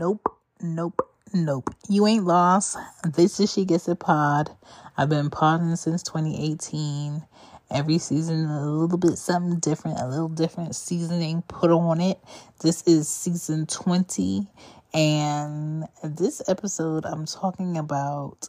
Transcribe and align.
Nope, 0.00 0.34
nope, 0.62 1.02
nope. 1.34 1.74
You 1.86 2.06
ain't 2.06 2.24
lost. 2.24 2.78
This 3.04 3.38
is 3.38 3.52
She 3.52 3.66
Gets 3.66 3.86
It 3.86 3.98
Pod. 3.98 4.48
I've 4.96 5.10
been 5.10 5.28
podding 5.28 5.76
since 5.76 6.02
2018. 6.04 7.22
Every 7.70 7.98
season, 7.98 8.46
a 8.46 8.64
little 8.64 8.96
bit 8.96 9.18
something 9.18 9.60
different, 9.60 10.00
a 10.00 10.08
little 10.08 10.30
different 10.30 10.74
seasoning 10.74 11.42
put 11.42 11.70
on 11.70 12.00
it. 12.00 12.18
This 12.62 12.82
is 12.84 13.08
season 13.08 13.66
20. 13.66 14.48
And 14.94 15.84
this 16.02 16.40
episode, 16.48 17.04
I'm 17.04 17.26
talking 17.26 17.76
about 17.76 18.48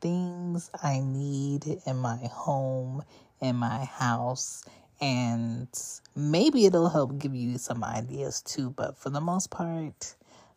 things 0.00 0.70
I 0.82 1.00
need 1.00 1.66
in 1.84 1.98
my 1.98 2.20
home, 2.32 3.02
in 3.42 3.56
my 3.56 3.84
house, 3.84 4.64
and 4.98 5.68
maybe 6.14 6.64
it'll 6.64 6.88
help 6.88 7.18
give 7.18 7.34
you 7.34 7.58
some 7.58 7.84
ideas 7.84 8.40
too. 8.40 8.70
But 8.70 8.96
for 8.96 9.10
the 9.10 9.20
most 9.20 9.50
part, 9.50 10.15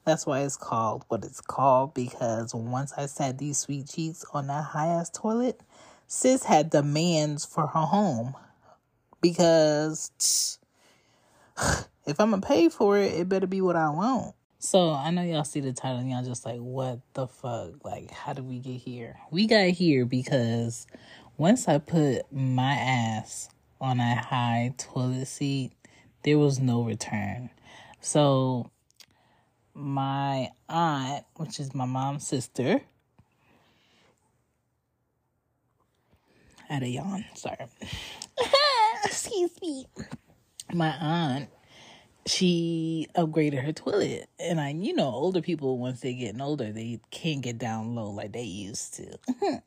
that's 0.10 0.26
why 0.26 0.42
it's 0.42 0.58
called 0.58 1.06
what 1.08 1.24
it's 1.24 1.40
called 1.40 1.94
because 1.94 2.54
once 2.56 2.92
I 2.98 3.06
sat 3.06 3.38
these 3.38 3.60
sweet 3.60 3.88
cheeks 3.88 4.26
on 4.34 4.48
that 4.48 4.64
high 4.64 4.88
ass 4.88 5.12
toilet, 5.12 5.62
sis 6.08 6.44
had 6.44 6.72
demands 6.72 7.46
for 7.46 7.68
her 7.68 7.80
home 7.80 8.34
because 9.22 10.60
if 12.08 12.20
I'm 12.20 12.32
gonna 12.32 12.42
pay 12.42 12.70
for 12.70 12.98
it, 12.98 13.14
it 13.14 13.30
better 13.30 13.46
be 13.46 13.62
what 13.62 13.76
I 13.76 13.90
want. 13.90 14.34
So 14.58 14.92
I 14.92 15.12
know 15.12 15.22
y'all 15.22 15.44
see 15.44 15.60
the 15.60 15.74
title 15.74 16.00
and 16.00 16.10
y'all 16.10 16.24
just 16.24 16.44
like, 16.44 16.60
what 16.60 17.00
the 17.14 17.28
fuck? 17.28 17.86
Like, 17.86 18.10
how 18.10 18.34
did 18.34 18.46
we 18.46 18.60
get 18.60 18.82
here? 18.82 19.18
We 19.30 19.46
got 19.46 19.70
here 19.70 20.06
because 20.06 20.88
once 21.38 21.68
I 21.68 21.78
put 21.78 22.24
my 22.32 22.74
ass 22.74 23.50
on 23.80 24.00
a 24.00 24.16
high 24.16 24.74
toilet 24.78 25.28
seat, 25.28 25.72
there 26.24 26.40
was 26.40 26.60
no 26.60 26.82
return. 26.82 27.52
So 28.02 28.72
my 29.80 30.50
aunt, 30.68 31.26
which 31.36 31.60
is 31.60 31.74
my 31.74 31.86
mom's 31.86 32.28
sister, 32.28 32.82
I 36.70 36.74
had 36.74 36.84
a 36.84 36.88
yawn, 36.88 37.26
sorry. 37.34 37.58
Excuse 39.06 39.52
me. 39.62 39.86
My 40.72 40.90
aunt, 40.90 41.50
she 42.26 43.08
upgraded 43.16 43.64
her 43.64 43.72
toilet. 43.72 44.30
And 44.38 44.60
I, 44.60 44.70
you 44.70 44.94
know, 44.94 45.08
older 45.08 45.42
people, 45.42 45.78
once 45.80 46.02
they 46.02 46.14
getting 46.14 46.42
older, 46.42 46.72
they 46.72 47.00
can't 47.10 47.42
get 47.42 47.58
down 47.58 47.96
low 47.96 48.10
like 48.10 48.34
they 48.34 48.44
used 48.44 48.94
to. 48.96 49.18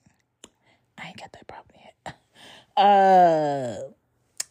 I 0.99 1.09
ain't 1.09 1.17
got 1.19 1.33
that 1.33 1.47
problem 1.47 1.77
yet. 1.83 2.17
Uh, 2.75 3.77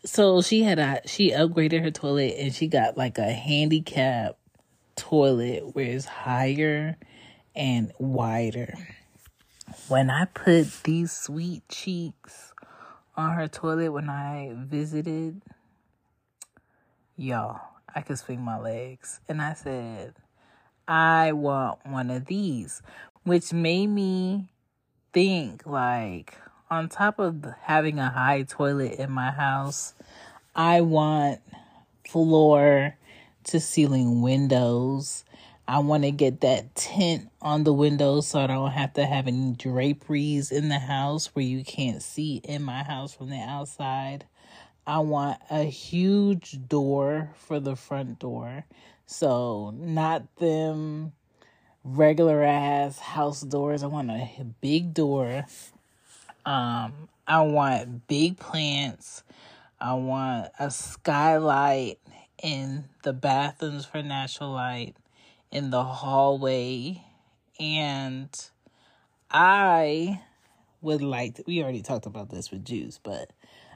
so 0.06 0.44
she 0.44 0.62
had 0.62 0.78
a 0.78 1.02
she 1.08 1.32
upgraded 1.32 1.82
her 1.82 1.90
toilet 1.90 2.36
and 2.38 2.54
she 2.54 2.68
got 2.68 2.96
like 2.96 3.18
a 3.18 3.32
handicap 3.32 4.38
toilet 5.02 5.76
where 5.76 5.86
it's 5.86 6.06
higher 6.06 6.96
and 7.56 7.92
wider. 7.98 8.78
When 9.88 10.12
I 10.12 10.26
put 10.26 10.84
these 10.84 11.12
sweet 11.12 11.68
cheeks 11.70 12.54
on 13.18 13.34
her 13.34 13.48
toilet 13.48 13.92
when 13.92 14.12
I 14.12 14.54
visited, 14.56 15.42
y'all, 17.18 17.60
I 17.96 18.02
could 18.02 18.20
swing 18.20 18.42
my 18.42 18.60
legs. 18.60 19.20
And 19.28 19.42
I 19.42 19.54
said, 19.54 20.14
I 20.88 21.32
want 21.32 21.80
one 21.84 22.12
of 22.12 22.28
these, 22.28 22.84
which 23.24 23.52
made 23.52 23.88
me 23.88 24.50
think 25.14 25.66
like 25.66 26.38
on 26.70 26.90
top 26.90 27.18
of 27.18 27.44
having 27.62 27.98
a 27.98 28.10
high 28.10 28.44
toilet 28.44 29.00
in 29.00 29.10
my 29.10 29.32
house, 29.32 29.96
I 30.56 30.82
want 30.82 31.42
floor 32.08 32.96
to 33.46 33.60
ceiling 33.60 34.22
windows. 34.22 35.24
I 35.68 35.80
want 35.80 36.04
to 36.04 36.12
get 36.12 36.42
that 36.42 36.76
tint 36.76 37.30
on 37.42 37.64
the 37.64 37.74
windows 37.74 38.28
so 38.28 38.40
I 38.40 38.48
don't 38.48 38.72
have 38.72 38.94
to 38.94 39.06
have 39.06 39.28
any 39.28 39.54
draperies 39.54 40.52
in 40.52 40.70
the 40.70 40.80
house 40.80 41.28
where 41.28 41.46
you 41.46 41.64
can't 41.64 42.02
see 42.02 42.42
in 42.44 42.64
my 42.64 42.84
house 42.84 43.14
from 43.14 43.30
the 43.30 43.38
outside. 43.38 44.26
I 44.86 45.00
want 45.00 45.40
a 45.50 45.64
huge 45.64 46.68
door 46.68 47.32
for 47.36 47.60
the 47.60 47.76
front 47.76 48.20
door. 48.20 48.66
So, 49.06 49.74
not 49.78 50.36
them 50.38 51.14
regular 51.84 52.44
ass 52.44 53.00
house 53.00 53.42
doors. 53.42 53.84
I 53.84 53.88
want 53.88 54.10
a 54.12 54.46
big 54.62 54.94
door. 54.94 55.46
Um, 56.46 57.10
I 57.28 57.42
want 57.42 58.08
big 58.08 58.38
plants. 58.38 59.24
I 59.80 59.94
want 59.94 60.52
a 60.60 60.70
skylight 60.70 62.00
in 62.42 62.86
the 63.04 63.14
bathrooms 63.14 63.86
for 63.86 64.02
natural 64.02 64.52
light, 64.52 64.96
in 65.52 65.70
the 65.70 65.84
hallway, 65.84 67.04
and 67.60 68.30
I 69.30 70.22
would 70.82 71.02
like 71.02 71.36
to, 71.36 71.44
we 71.46 71.62
already 71.62 71.82
talked 71.82 72.06
about 72.06 72.30
this 72.30 72.52
with 72.52 72.66
Juice, 72.66 73.00
but 73.02 73.32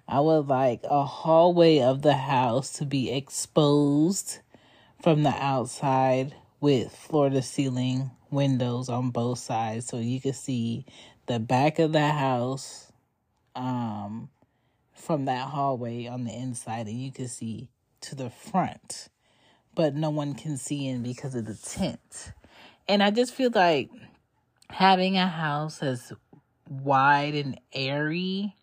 I 0.08 0.20
would 0.20 0.48
like 0.48 0.82
a 0.84 1.04
hallway 1.04 1.80
of 1.80 2.02
the 2.02 2.14
house 2.14 2.74
to 2.74 2.86
be 2.86 3.12
exposed 3.12 4.40
from 5.02 5.24
the 5.24 5.30
outside 5.30 6.36
with 6.60 6.92
floor 6.96 7.30
to 7.30 7.42
ceiling 7.42 8.12
windows 8.32 8.90
on 8.90 9.12
both 9.12 9.40
sides 9.40 9.86
so 9.86 9.98
you 9.98 10.20
can 10.20 10.34
see 10.34 10.86
the 11.28 11.40
back 11.40 11.80
of 11.80 11.92
the 11.92 12.08
house 12.08 12.92
um 13.56 14.30
from 14.94 15.26
that 15.26 15.48
hallway 15.48 16.08
on 16.08 16.24
the 16.24 16.34
inside 16.34 16.88
and 16.88 17.00
you 17.00 17.12
can 17.12 17.28
see 17.28 17.70
to 18.06 18.16
the 18.16 18.30
front, 18.30 19.10
but 19.74 19.96
no 19.96 20.10
one 20.10 20.34
can 20.34 20.58
see 20.58 20.88
in 20.88 21.04
because 21.04 21.36
of 21.36 21.46
the 21.46 21.56
tent. 21.56 22.34
And 22.88 23.02
I 23.02 23.12
just 23.12 23.34
feel 23.34 23.52
like 23.54 23.90
having 24.70 25.18
a 25.18 25.28
house 25.28 25.82
as 25.82 26.14
wide 26.70 27.36
and 27.36 27.60
airy 27.74 28.56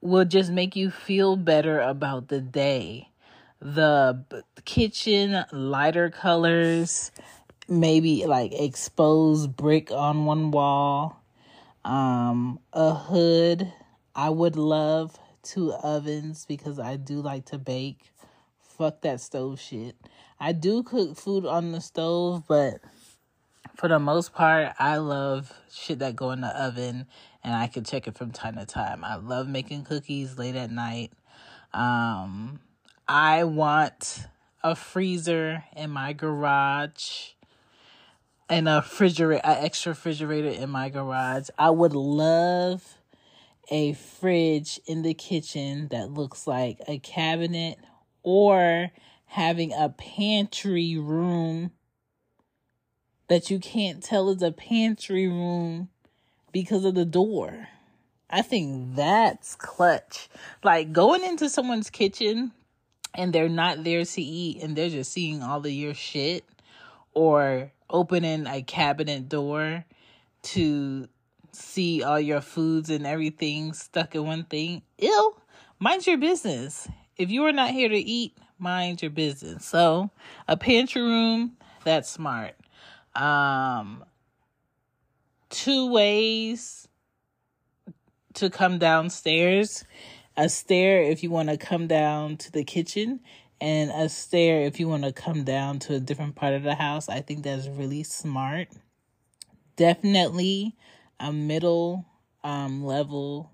will 0.00 0.24
just 0.24 0.50
make 0.50 0.76
you 0.76 0.90
feel 0.90 1.36
better 1.36 1.80
about 1.80 2.28
the 2.28 2.40
day. 2.40 3.08
The 3.60 4.24
kitchen, 4.64 5.44
lighter 5.52 6.10
colors, 6.10 7.12
maybe 7.68 8.24
like 8.26 8.52
exposed 8.52 9.54
brick 9.56 9.92
on 9.92 10.24
one 10.24 10.50
wall, 10.50 11.22
um, 11.84 12.58
a 12.72 12.94
hood. 12.94 13.72
I 14.14 14.30
would 14.30 14.56
love 14.56 15.18
two 15.42 15.72
ovens 15.72 16.44
because 16.46 16.78
I 16.78 16.96
do 16.96 17.20
like 17.20 17.46
to 17.46 17.58
bake. 17.58 18.12
Fuck 18.60 19.02
that 19.02 19.20
stove 19.20 19.60
shit. 19.60 19.96
I 20.38 20.52
do 20.52 20.82
cook 20.82 21.16
food 21.16 21.44
on 21.44 21.72
the 21.72 21.80
stove, 21.80 22.44
but 22.48 22.80
for 23.76 23.88
the 23.88 23.98
most 23.98 24.32
part, 24.32 24.74
I 24.78 24.96
love 24.96 25.52
shit 25.72 26.00
that 26.00 26.16
go 26.16 26.30
in 26.32 26.40
the 26.40 26.48
oven 26.48 27.06
and 27.42 27.54
I 27.54 27.66
can 27.66 27.84
check 27.84 28.06
it 28.06 28.16
from 28.16 28.30
time 28.30 28.56
to 28.56 28.66
time. 28.66 29.04
I 29.04 29.16
love 29.16 29.48
making 29.48 29.84
cookies 29.84 30.38
late 30.38 30.56
at 30.56 30.70
night. 30.70 31.12
Um, 31.72 32.60
I 33.08 33.44
want 33.44 34.26
a 34.62 34.74
freezer 34.74 35.64
in 35.76 35.90
my 35.90 36.12
garage 36.12 37.30
and 38.48 38.68
a 38.68 38.76
refrigerator, 38.76 39.40
an 39.44 39.64
extra 39.64 39.92
refrigerator 39.92 40.48
in 40.48 40.70
my 40.70 40.88
garage. 40.88 41.48
I 41.58 41.70
would 41.70 41.94
love 41.94 42.96
a 43.70 43.92
fridge 43.92 44.80
in 44.86 45.02
the 45.02 45.14
kitchen 45.14 45.88
that 45.88 46.10
looks 46.10 46.46
like 46.46 46.80
a 46.88 46.98
cabinet 46.98 47.78
or 48.22 48.90
having 49.26 49.72
a 49.72 49.88
pantry 49.88 50.96
room 50.98 51.70
that 53.28 53.48
you 53.48 53.60
can't 53.60 54.02
tell 54.02 54.28
is 54.28 54.42
a 54.42 54.50
pantry 54.50 55.28
room 55.28 55.88
because 56.52 56.84
of 56.84 56.96
the 56.96 57.04
door. 57.04 57.68
I 58.28 58.42
think 58.42 58.96
that's 58.96 59.54
clutch. 59.54 60.28
Like 60.64 60.92
going 60.92 61.22
into 61.24 61.48
someone's 61.48 61.90
kitchen 61.90 62.50
and 63.14 63.32
they're 63.32 63.48
not 63.48 63.84
there 63.84 64.04
to 64.04 64.22
eat 64.22 64.62
and 64.62 64.74
they're 64.74 64.90
just 64.90 65.12
seeing 65.12 65.42
all 65.42 65.60
of 65.60 65.66
your 65.66 65.94
shit 65.94 66.44
or 67.14 67.70
opening 67.88 68.46
a 68.46 68.62
cabinet 68.62 69.28
door 69.28 69.84
to 70.42 71.08
see 71.54 72.02
all 72.02 72.20
your 72.20 72.40
foods 72.40 72.90
and 72.90 73.06
everything 73.06 73.72
stuck 73.72 74.14
in 74.14 74.24
one 74.24 74.44
thing. 74.44 74.82
Ill, 74.98 75.40
mind 75.78 76.06
your 76.06 76.18
business. 76.18 76.88
If 77.16 77.30
you 77.30 77.44
are 77.44 77.52
not 77.52 77.70
here 77.70 77.88
to 77.88 77.98
eat, 77.98 78.36
mind 78.58 79.02
your 79.02 79.10
business. 79.10 79.64
So, 79.64 80.10
a 80.48 80.56
pantry 80.56 81.02
room, 81.02 81.56
that's 81.84 82.08
smart. 82.08 82.54
Um, 83.14 84.04
two 85.48 85.90
ways 85.90 86.88
to 88.34 88.48
come 88.48 88.78
downstairs 88.78 89.84
a 90.36 90.48
stair 90.48 91.02
if 91.02 91.22
you 91.22 91.30
want 91.30 91.50
to 91.50 91.56
come 91.58 91.86
down 91.86 92.36
to 92.38 92.50
the 92.50 92.64
kitchen 92.64 93.20
and 93.60 93.90
a 93.90 94.08
stair 94.08 94.62
if 94.62 94.80
you 94.80 94.88
want 94.88 95.04
to 95.04 95.12
come 95.12 95.44
down 95.44 95.78
to 95.78 95.94
a 95.94 96.00
different 96.00 96.34
part 96.34 96.54
of 96.54 96.62
the 96.62 96.74
house. 96.74 97.08
I 97.08 97.20
think 97.20 97.44
that's 97.44 97.68
really 97.68 98.02
smart. 98.02 98.68
Definitely 99.76 100.76
a 101.20 101.32
middle 101.32 102.06
um 102.42 102.84
level 102.84 103.52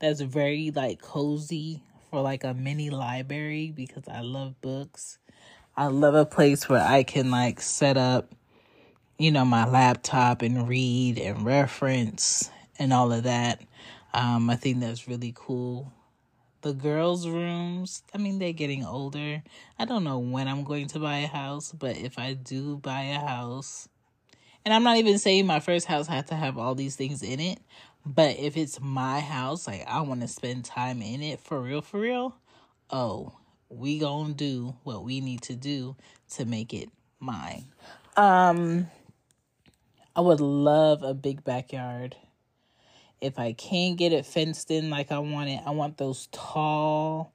that's 0.00 0.20
very 0.20 0.70
like 0.70 1.00
cozy 1.00 1.82
for 2.10 2.20
like 2.20 2.44
a 2.44 2.52
mini 2.52 2.90
library 2.90 3.72
because 3.74 4.04
I 4.06 4.20
love 4.20 4.60
books. 4.60 5.18
I 5.76 5.86
love 5.86 6.14
a 6.14 6.26
place 6.26 6.68
where 6.68 6.82
I 6.82 7.02
can 7.02 7.30
like 7.30 7.60
set 7.60 7.96
up, 7.96 8.32
you 9.18 9.32
know, 9.32 9.44
my 9.44 9.66
laptop 9.66 10.42
and 10.42 10.68
read 10.68 11.18
and 11.18 11.44
reference 11.44 12.50
and 12.78 12.92
all 12.92 13.12
of 13.12 13.24
that. 13.24 13.62
Um, 14.12 14.50
I 14.50 14.56
think 14.56 14.80
that's 14.80 15.08
really 15.08 15.32
cool. 15.34 15.92
The 16.60 16.72
girls' 16.72 17.26
rooms, 17.26 18.02
I 18.14 18.18
mean, 18.18 18.38
they're 18.38 18.52
getting 18.52 18.84
older. 18.84 19.42
I 19.78 19.84
don't 19.84 20.04
know 20.04 20.18
when 20.18 20.48
I'm 20.48 20.64
going 20.64 20.86
to 20.88 20.98
buy 20.98 21.18
a 21.18 21.26
house, 21.26 21.72
but 21.72 21.96
if 21.96 22.18
I 22.18 22.34
do 22.34 22.76
buy 22.76 23.02
a 23.02 23.18
house, 23.18 23.88
and 24.64 24.72
I'm 24.72 24.82
not 24.82 24.96
even 24.96 25.18
saying 25.18 25.46
my 25.46 25.60
first 25.60 25.86
house 25.86 26.06
had 26.06 26.28
to 26.28 26.34
have 26.34 26.56
all 26.58 26.74
these 26.74 26.96
things 26.96 27.22
in 27.22 27.40
it, 27.40 27.58
but 28.06 28.38
if 28.38 28.56
it's 28.56 28.80
my 28.80 29.20
house, 29.20 29.66
like 29.66 29.84
I 29.86 30.00
want 30.00 30.22
to 30.22 30.28
spend 30.28 30.64
time 30.64 31.02
in 31.02 31.22
it 31.22 31.40
for 31.40 31.60
real, 31.60 31.82
for 31.82 32.00
real, 32.00 32.36
oh, 32.90 33.32
we 33.68 33.98
gonna 33.98 34.34
do 34.34 34.76
what 34.82 35.04
we 35.04 35.20
need 35.20 35.42
to 35.42 35.54
do 35.54 35.96
to 36.30 36.44
make 36.44 36.72
it 36.72 36.88
mine. 37.20 37.66
Um, 38.16 38.88
I 40.16 40.20
would 40.20 40.40
love 40.40 41.02
a 41.02 41.14
big 41.14 41.44
backyard. 41.44 42.16
If 43.20 43.38
I 43.38 43.52
can't 43.52 43.96
get 43.96 44.12
it 44.12 44.26
fenced 44.26 44.70
in 44.70 44.90
like 44.90 45.10
I 45.10 45.18
want 45.18 45.48
it, 45.50 45.60
I 45.66 45.70
want 45.70 45.96
those 45.96 46.28
tall, 46.30 47.32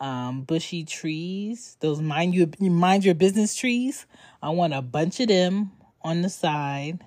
um, 0.00 0.42
bushy 0.42 0.84
trees. 0.84 1.76
Those 1.80 2.00
mind 2.00 2.34
you 2.34 2.50
mind 2.60 3.04
your 3.04 3.14
business 3.14 3.54
trees. 3.54 4.06
I 4.42 4.50
want 4.50 4.74
a 4.74 4.82
bunch 4.82 5.20
of 5.20 5.28
them 5.28 5.72
on 6.02 6.22
the 6.22 6.28
side. 6.28 7.04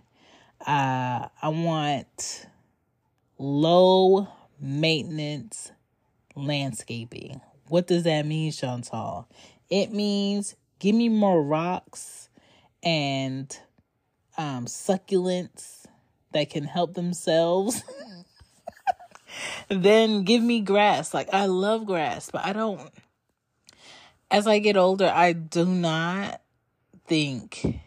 Uh, 0.65 1.27
I 1.41 1.49
want 1.49 2.47
low 3.37 4.27
maintenance 4.59 5.71
landscaping. 6.35 7.41
What 7.67 7.87
does 7.87 8.03
that 8.03 8.25
mean, 8.25 8.51
Chantal? 8.51 9.27
It 9.69 9.91
means 9.91 10.55
give 10.79 10.95
me 10.95 11.09
more 11.09 11.41
rocks 11.41 12.29
and 12.81 13.57
um, 14.37 14.65
succulents 14.65 15.85
that 16.33 16.49
can 16.49 16.65
help 16.65 16.93
themselves. 16.93 17.83
then 19.69 20.23
give 20.23 20.43
me 20.43 20.61
grass. 20.61 21.13
Like 21.13 21.33
I 21.33 21.45
love 21.45 21.85
grass, 21.85 22.29
but 22.31 22.45
I 22.45 22.53
don't. 22.53 22.81
As 24.29 24.47
I 24.47 24.59
get 24.59 24.77
older, 24.77 25.11
I 25.13 25.33
do 25.33 25.65
not 25.65 26.41
think 27.05 27.81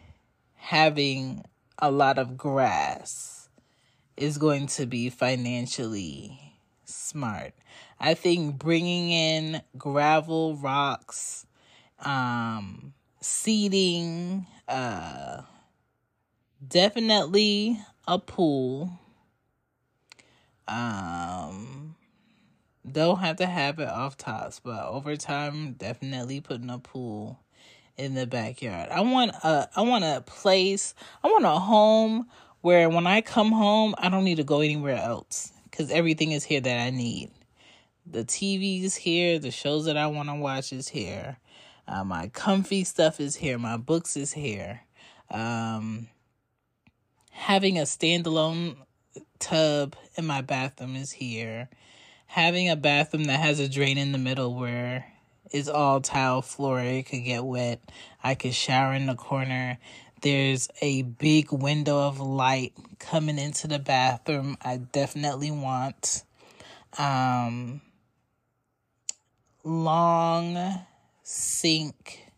having 0.67 1.41
a 1.79 1.89
lot 1.89 2.17
of 2.17 2.35
grass 2.35 3.47
is 4.17 4.37
going 4.37 4.67
to 4.67 4.85
be 4.85 5.09
financially 5.09 6.37
smart. 6.83 7.53
I 8.01 8.15
think 8.15 8.59
bringing 8.59 9.09
in 9.09 9.61
gravel, 9.77 10.57
rocks, 10.57 11.45
um, 12.03 12.93
seating, 13.21 14.45
uh, 14.67 15.43
definitely 16.67 17.79
a 18.05 18.19
pool. 18.19 18.91
Um, 20.67 21.95
don't 22.91 23.19
have 23.19 23.37
to 23.37 23.45
have 23.45 23.79
it 23.79 23.87
off 23.87 24.17
tops, 24.17 24.59
but 24.59 24.85
over 24.89 25.15
time, 25.15 25.75
definitely 25.75 26.41
putting 26.41 26.69
a 26.69 26.77
pool 26.77 27.39
in 27.97 28.13
the 28.13 28.27
backyard. 28.27 28.89
I 28.89 29.01
want 29.01 29.31
a 29.43 29.69
I 29.75 29.81
want 29.81 30.03
a 30.03 30.23
place. 30.25 30.93
I 31.23 31.27
want 31.27 31.45
a 31.45 31.59
home 31.59 32.27
where 32.61 32.89
when 32.89 33.07
I 33.07 33.21
come 33.21 33.51
home, 33.51 33.95
I 33.97 34.09
don't 34.09 34.23
need 34.23 34.37
to 34.37 34.43
go 34.43 34.61
anywhere 34.61 34.97
else 34.97 35.51
cuz 35.71 35.91
everything 35.91 36.31
is 36.31 36.43
here 36.43 36.61
that 36.61 36.79
I 36.79 36.89
need. 36.91 37.31
The 38.05 38.23
TV 38.23 38.83
is 38.83 38.95
here, 38.95 39.37
the 39.39 39.51
shows 39.51 39.85
that 39.85 39.97
I 39.97 40.07
want 40.07 40.29
to 40.29 40.35
watch 40.35 40.71
is 40.71 40.87
here. 40.87 41.37
Uh, 41.87 42.03
my 42.03 42.27
comfy 42.27 42.83
stuff 42.83 43.19
is 43.19 43.35
here, 43.35 43.57
my 43.57 43.77
books 43.77 44.15
is 44.15 44.33
here. 44.33 44.81
Um 45.29 46.07
having 47.31 47.77
a 47.77 47.83
standalone 47.83 48.77
tub 49.39 49.95
in 50.15 50.25
my 50.25 50.41
bathroom 50.41 50.95
is 50.95 51.11
here. 51.11 51.69
Having 52.27 52.69
a 52.69 52.75
bathroom 52.75 53.25
that 53.25 53.39
has 53.39 53.59
a 53.59 53.69
drain 53.69 53.97
in 53.97 54.11
the 54.11 54.17
middle 54.17 54.55
where 54.55 55.05
it's 55.51 55.67
all 55.67 56.01
tile 56.01 56.41
floor. 56.41 56.79
It 56.79 57.03
could 57.03 57.23
get 57.23 57.43
wet. 57.43 57.81
I 58.23 58.35
could 58.35 58.53
shower 58.53 58.93
in 58.93 59.05
the 59.05 59.15
corner. 59.15 59.77
There's 60.21 60.69
a 60.81 61.03
big 61.03 61.51
window 61.51 61.99
of 61.99 62.19
light 62.19 62.73
coming 62.99 63.37
into 63.37 63.67
the 63.67 63.79
bathroom. 63.79 64.57
I 64.61 64.77
definitely 64.77 65.51
want 65.51 66.23
um 66.97 67.81
long 69.63 70.79
sink 71.23 72.31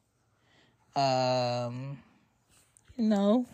um 0.96 2.00
you 2.98 3.06
know 3.06 3.46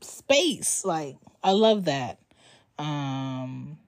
space 0.00 0.84
like 0.84 1.16
I 1.42 1.52
love 1.52 1.84
that. 1.84 2.18
Um 2.78 3.78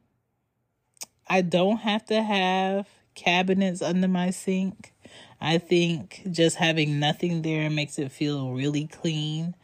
I 1.26 1.40
don't 1.40 1.78
have 1.78 2.04
to 2.06 2.22
have 2.22 2.86
cabinets 3.14 3.82
under 3.82 4.08
my 4.08 4.30
sink. 4.30 4.92
I 5.40 5.58
think 5.58 6.22
just 6.30 6.56
having 6.56 6.98
nothing 6.98 7.42
there 7.42 7.70
makes 7.70 7.98
it 7.98 8.10
feel 8.10 8.52
really 8.52 8.86
clean. 8.86 9.54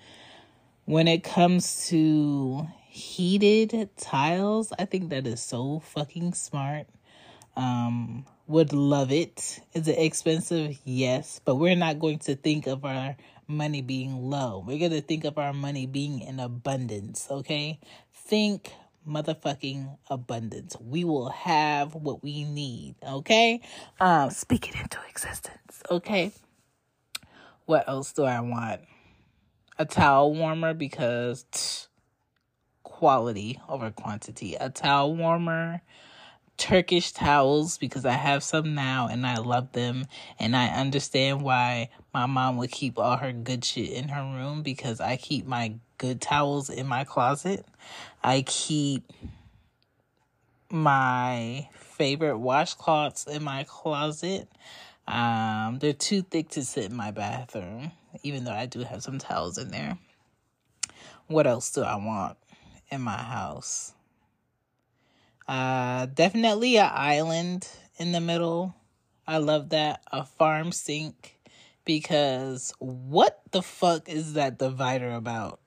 When 0.85 1.08
it 1.08 1.23
comes 1.23 1.88
to 1.88 2.67
heated 2.88 3.88
tiles, 3.97 4.73
I 4.79 4.85
think 4.85 5.11
that 5.11 5.26
is 5.26 5.41
so 5.41 5.81
fucking 5.81 6.35
smart. 6.35 6.87
Um, 7.56 8.26
would 8.47 8.73
love 8.73 9.12
it. 9.12 9.61
Is 9.75 9.87
it 9.87 9.99
expensive? 9.99 10.79
Yes, 10.85 11.41
but 11.44 11.55
we're 11.55 11.76
not 11.76 11.99
going 11.99 12.19
to 12.20 12.35
think 12.35 12.67
of 12.67 12.85
our 12.85 13.17
money 13.47 13.82
being 13.82 14.29
low. 14.31 14.64
We're 14.67 14.79
going 14.79 14.91
to 14.93 15.00
think 15.00 15.25
of 15.25 15.38
our 15.38 15.52
money 15.52 15.87
being 15.87 16.20
in 16.20 16.41
abundance, 16.41 17.29
okay? 17.31 17.79
Think 18.12 18.73
motherfucking 19.06 19.99
abundance. 20.08 20.76
We 20.81 21.05
will 21.05 21.31
have 21.31 21.94
what 21.94 22.23
we 22.23 22.44
need, 22.44 22.97
okay? 23.06 23.61
Um, 23.99 24.31
speak 24.31 24.69
it 24.69 24.75
into 24.76 24.99
existence, 25.08 25.82
okay? 25.91 26.32
What 27.67 27.88
else 27.88 28.12
do 28.12 28.25
I 28.25 28.41
want? 28.41 28.81
A 29.79 29.85
towel 29.85 30.35
warmer 30.35 30.75
because 30.75 31.88
quality 32.82 33.58
over 33.69 33.91
quantity. 33.91 34.56
A 34.56 34.69
towel 34.69 35.17
warmer, 35.17 35.81
Turkish 36.58 37.12
towels 37.12 37.79
because 37.79 38.05
I 38.05 38.12
have 38.12 38.43
some 38.43 38.75
now 38.75 39.08
and 39.11 39.26
I 39.26 39.37
love 39.38 39.73
them 39.73 40.06
and 40.38 40.55
I 40.55 40.67
understand 40.67 41.41
why 41.41 41.88
my 42.12 42.26
mom 42.26 42.58
would 42.58 42.70
keep 42.70 42.99
all 42.99 43.16
her 43.16 43.33
good 43.33 43.64
shit 43.64 43.90
in 43.90 44.09
her 44.09 44.23
room 44.23 44.62
because 44.62 45.00
I 45.00 45.16
keep 45.16 45.47
my 45.47 45.76
good 45.97 46.21
towels 46.21 46.69
in 46.69 46.87
my 46.87 47.04
closet. 47.04 47.64
I 48.23 48.43
keep 48.43 49.13
my 50.71 51.69
favorite 51.73 52.37
washcloths 52.37 53.29
in 53.29 53.43
my 53.43 53.65
closet. 53.65 54.49
Um, 55.09 55.79
they're 55.81 55.93
too 55.93 56.23
thick 56.23 56.51
to 56.51 56.65
sit 56.65 56.85
in 56.85 56.97
my 56.97 57.11
bathroom, 57.11 57.93
even 58.23 58.45
though 58.45 58.53
I 58.53 58.67
do 58.67 58.81
have 58.81 59.03
some 59.03 59.19
towels 59.19 59.59
in 59.59 59.71
there. 59.71 59.99
What 61.27 61.47
else 61.47 61.71
do 61.73 61.83
I 61.83 61.97
want 61.97 62.37
in 62.91 63.01
my 63.01 63.17
house? 63.17 63.93
Uh, 65.49 66.07
definitely 66.07 66.77
an 66.77 66.91
island 66.93 67.69
in 67.99 68.13
the 68.13 68.21
middle. 68.21 68.75
I 69.27 69.39
love 69.39 69.71
that. 69.71 70.03
A 70.13 70.25
farm 70.25 70.71
sink 70.71 71.39
because 71.85 72.73
what 72.79 73.41
the 73.51 73.63
fuck 73.63 74.09
is 74.09 74.35
that 74.35 74.59
divider 74.59 75.11
about 75.11 75.61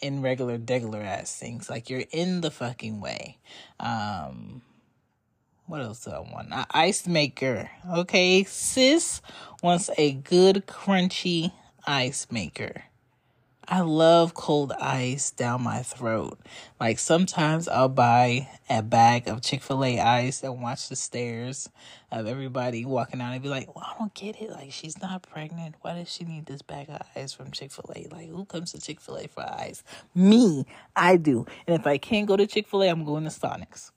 in 0.00 0.22
regular 0.22 0.58
degular 0.58 1.04
ass 1.04 1.34
things. 1.34 1.68
Like 1.68 1.90
you're 1.90 2.04
in 2.10 2.40
the 2.40 2.50
fucking 2.50 3.00
way. 3.00 3.38
Um, 3.78 4.62
what 5.66 5.80
else 5.80 6.04
do 6.04 6.10
I 6.10 6.20
want? 6.20 6.52
An 6.52 6.66
ice 6.72 7.06
maker. 7.06 7.70
Okay, 7.88 8.44
sis 8.44 9.22
wants 9.62 9.90
a 9.96 10.12
good 10.12 10.66
crunchy 10.66 11.52
ice 11.86 12.26
maker. 12.30 12.84
I 13.72 13.82
love 13.82 14.34
cold 14.34 14.72
ice 14.72 15.30
down 15.30 15.62
my 15.62 15.84
throat. 15.84 16.40
Like 16.80 16.98
sometimes 16.98 17.68
I'll 17.68 17.88
buy 17.88 18.48
a 18.68 18.82
bag 18.82 19.28
of 19.28 19.42
Chick 19.42 19.62
fil 19.62 19.84
A 19.84 20.00
ice 20.00 20.42
and 20.42 20.60
watch 20.60 20.88
the 20.88 20.96
stares 20.96 21.70
of 22.10 22.26
everybody 22.26 22.84
walking 22.84 23.20
out 23.20 23.32
and 23.32 23.40
be 23.40 23.48
like, 23.48 23.72
well, 23.72 23.86
I 23.86 23.96
don't 23.96 24.12
get 24.12 24.42
it. 24.42 24.50
Like, 24.50 24.72
she's 24.72 25.00
not 25.00 25.22
pregnant. 25.22 25.76
Why 25.82 25.94
does 25.94 26.12
she 26.12 26.24
need 26.24 26.46
this 26.46 26.62
bag 26.62 26.90
of 26.90 27.00
ice 27.14 27.32
from 27.32 27.52
Chick 27.52 27.70
fil 27.70 27.92
A? 27.94 28.08
Like, 28.12 28.28
who 28.28 28.44
comes 28.44 28.72
to 28.72 28.80
Chick 28.80 29.00
fil 29.00 29.18
A 29.18 29.28
for 29.28 29.42
ice? 29.42 29.84
Me. 30.16 30.66
I 30.96 31.16
do. 31.16 31.46
And 31.68 31.78
if 31.78 31.86
I 31.86 31.96
can't 31.96 32.26
go 32.26 32.36
to 32.36 32.48
Chick 32.48 32.66
fil 32.66 32.82
A, 32.82 32.88
I'm 32.88 33.04
going 33.04 33.22
to 33.22 33.30
Sonics. 33.30 33.92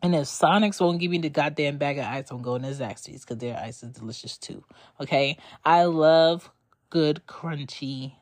And 0.00 0.14
if 0.14 0.26
Sonics 0.26 0.80
won't 0.80 1.00
give 1.00 1.10
me 1.10 1.18
the 1.18 1.28
goddamn 1.28 1.78
bag 1.78 1.98
of 1.98 2.04
ice, 2.04 2.30
I'm 2.30 2.40
going 2.40 2.62
to 2.62 2.68
Zaxby's 2.68 3.22
because 3.22 3.38
their 3.38 3.58
ice 3.58 3.82
is 3.82 3.90
delicious 3.90 4.38
too. 4.38 4.62
Okay? 5.00 5.38
I 5.64 5.84
love 5.86 6.52
good, 6.88 7.22
crunchy 7.26 8.12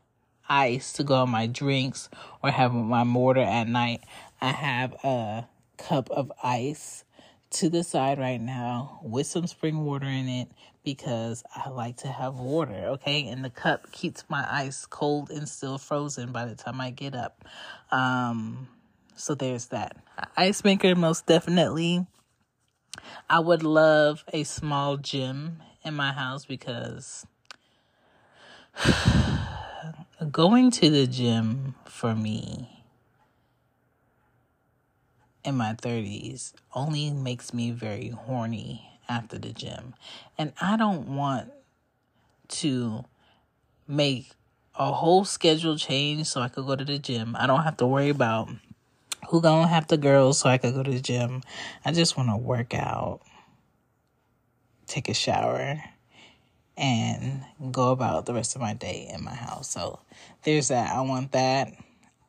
ice 0.51 0.93
to 0.95 1.05
go 1.05 1.15
on 1.15 1.31
my 1.31 1.47
drinks 1.47 2.11
or 2.43 2.51
have 2.51 2.75
my 2.75 3.05
mortar 3.05 3.41
at 3.41 3.69
night. 3.69 4.03
I 4.41 4.49
have 4.49 4.93
a 5.05 5.47
cup 5.79 6.11
of 6.11 6.31
ice 6.43 7.05
to 7.51 7.71
the 7.71 7.83
side 7.83 8.19
right 8.19 8.41
now 8.41 9.01
with 9.03 9.27
some 9.27 9.47
spring 9.47 9.85
water 9.85 10.07
in 10.07 10.29
it 10.29 10.49
because 10.85 11.43
I 11.55 11.69
like 11.71 11.99
to 11.99 12.09
have 12.09 12.35
water, 12.35 12.75
okay? 12.93 13.27
And 13.29 13.45
the 13.45 13.51
cup 13.51 13.91
keeps 13.93 14.25
my 14.29 14.47
ice 14.51 14.87
cold 14.87 15.31
and 15.31 15.49
still 15.49 15.79
frozen 15.79 16.33
by 16.33 16.47
the 16.47 16.55
time 16.55 16.81
I 16.81 16.91
get 16.91 17.15
up. 17.15 17.45
Um 17.91 18.69
so 19.15 19.35
there's 19.35 19.67
that. 19.67 19.97
Ice 20.37 20.65
maker 20.65 20.95
most 20.95 21.27
definitely. 21.27 22.07
I 23.29 23.41
would 23.41 23.63
love 23.63 24.25
a 24.33 24.45
small 24.45 24.97
gym 24.97 25.63
in 25.85 25.95
my 25.95 26.13
house 26.13 26.47
because 26.47 27.27
going 30.27 30.71
to 30.71 30.91
the 30.91 31.07
gym 31.07 31.75
for 31.87 32.15
me 32.15 32.85
in 35.45 35.57
my 35.57 35.73
30s 35.73 36.53
only 36.75 37.11
makes 37.11 37.55
me 37.55 37.71
very 37.71 38.11
horny 38.11 38.99
after 39.09 39.39
the 39.39 39.53
gym. 39.53 39.95
And 40.37 40.53
I 40.61 40.77
don't 40.77 41.17
want 41.17 41.51
to 42.49 43.05
make 43.89 44.33
a 44.75 44.93
whole 44.93 45.25
schedule 45.25 45.77
change 45.77 46.27
so 46.27 46.41
I 46.41 46.49
could 46.49 46.67
go 46.67 46.77
to 46.77 46.85
the 46.85 46.99
gym. 46.99 47.35
I 47.39 47.47
don't 47.47 47.63
have 47.63 47.79
to 47.79 47.87
worry 47.87 48.11
about 48.11 48.51
who 49.29 49.41
gonna 49.41 49.69
have 49.69 49.89
the 49.89 49.97
girls 49.97 50.39
so 50.39 50.51
I 50.51 50.59
could 50.59 50.75
go 50.75 50.83
to 50.83 50.91
the 50.91 51.01
gym. 51.01 51.43
I 51.85 51.93
just 51.93 52.17
want 52.17 52.29
to 52.29 52.37
work 52.37 52.75
out, 52.75 53.21
take 54.87 55.09
a 55.09 55.15
shower, 55.15 55.83
and 56.81 57.45
go 57.71 57.93
about 57.93 58.25
the 58.25 58.33
rest 58.33 58.57
of 58.57 58.63
my 58.63 58.73
day 58.73 59.09
in 59.15 59.23
my 59.23 59.35
house. 59.35 59.71
So 59.71 60.01
there's 60.45 60.69
that. 60.69 60.93
I 60.97 61.03
want 61.03 61.33
that. 61.33 61.75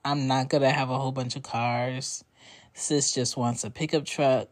I'm 0.03 0.27
not 0.27 0.49
gonna 0.49 0.69
have 0.69 0.89
a 0.89 0.99
whole 0.99 1.13
bunch 1.13 1.37
of 1.37 1.43
cars. 1.43 2.23
Sis 2.73 3.13
just 3.13 3.37
wants 3.37 3.63
a 3.63 3.69
pickup 3.69 4.05
truck 4.05 4.49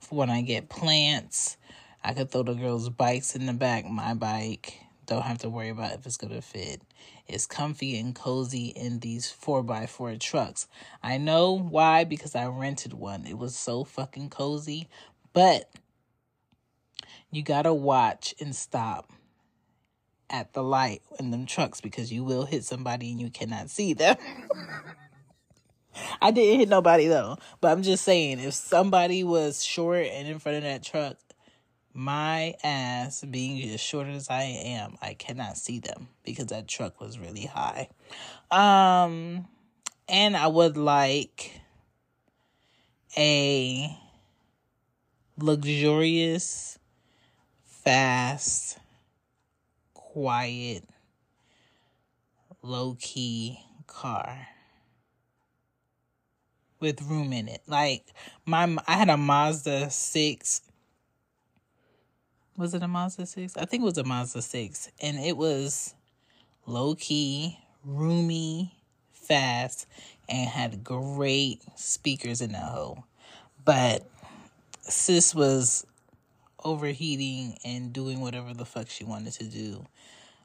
for 0.00 0.16
when 0.16 0.30
I 0.30 0.42
get 0.42 0.68
plants. 0.68 1.56
I 2.02 2.12
could 2.12 2.30
throw 2.30 2.42
the 2.42 2.54
girls' 2.54 2.88
bikes 2.88 3.36
in 3.36 3.46
the 3.46 3.52
back, 3.52 3.86
my 3.86 4.14
bike. 4.14 4.74
Don't 5.06 5.22
have 5.22 5.38
to 5.38 5.48
worry 5.48 5.68
about 5.68 5.92
if 5.92 6.04
it's 6.04 6.16
gonna 6.16 6.42
fit. 6.42 6.82
It's 7.28 7.46
comfy 7.46 7.98
and 7.98 8.14
cozy 8.14 8.68
in 8.68 8.98
these 8.98 9.32
4x4 9.32 10.18
trucks. 10.18 10.66
I 11.02 11.18
know 11.18 11.52
why, 11.52 12.04
because 12.04 12.34
I 12.34 12.46
rented 12.46 12.94
one. 12.94 13.26
It 13.26 13.38
was 13.38 13.54
so 13.54 13.84
fucking 13.84 14.30
cozy. 14.30 14.88
But 15.32 15.70
you 17.30 17.42
gotta 17.42 17.74
watch 17.74 18.34
and 18.40 18.54
stop 18.54 19.12
at 20.30 20.52
the 20.52 20.62
light 20.62 21.02
in 21.18 21.30
them 21.30 21.46
trucks 21.46 21.80
because 21.80 22.12
you 22.12 22.24
will 22.24 22.44
hit 22.44 22.64
somebody 22.64 23.10
and 23.10 23.20
you 23.20 23.30
cannot 23.30 23.70
see 23.70 23.94
them. 23.94 24.16
I 26.22 26.30
didn't 26.30 26.60
hit 26.60 26.68
nobody 26.68 27.08
though, 27.08 27.38
but 27.60 27.72
I'm 27.72 27.82
just 27.82 28.04
saying 28.04 28.38
if 28.40 28.54
somebody 28.54 29.24
was 29.24 29.64
short 29.64 30.06
and 30.06 30.28
in 30.28 30.38
front 30.38 30.58
of 30.58 30.64
that 30.64 30.82
truck, 30.82 31.16
my 31.92 32.54
ass 32.62 33.24
being 33.28 33.68
as 33.70 33.80
short 33.80 34.06
as 34.06 34.30
I 34.30 34.42
am, 34.42 34.96
I 35.02 35.14
cannot 35.14 35.56
see 35.56 35.80
them 35.80 36.08
because 36.24 36.46
that 36.46 36.68
truck 36.68 37.00
was 37.00 37.18
really 37.18 37.46
high. 37.46 37.88
Um 38.50 39.48
and 40.08 40.36
I 40.36 40.46
would 40.46 40.76
like 40.76 41.60
a 43.16 43.96
luxurious, 45.38 46.78
fast, 47.88 48.78
quiet, 49.94 50.84
low 52.60 52.94
key 53.00 53.60
car 53.86 54.46
with 56.80 57.00
room 57.00 57.32
in 57.32 57.48
it. 57.48 57.62
Like 57.66 58.04
my 58.44 58.76
I 58.86 58.92
had 58.92 59.08
a 59.08 59.16
Mazda 59.16 59.88
6 59.88 60.60
was 62.58 62.74
it 62.74 62.82
a 62.82 62.88
Mazda 62.88 63.24
6? 63.24 63.56
I 63.56 63.64
think 63.64 63.80
it 63.80 63.86
was 63.86 63.96
a 63.96 64.04
Mazda 64.04 64.42
6 64.42 64.90
and 65.00 65.18
it 65.18 65.38
was 65.38 65.94
low 66.66 66.94
key, 66.94 67.58
roomy, 67.86 68.70
fast 69.14 69.86
and 70.28 70.46
had 70.46 70.84
great 70.84 71.62
speakers 71.74 72.42
in 72.42 72.52
that 72.52 72.64
hole. 72.64 73.04
But 73.64 74.06
sis 74.82 75.34
was 75.34 75.86
overheating 76.68 77.58
and 77.64 77.92
doing 77.92 78.20
whatever 78.20 78.52
the 78.52 78.64
fuck 78.64 78.88
she 78.88 79.04
wanted 79.04 79.32
to 79.32 79.44
do 79.44 79.84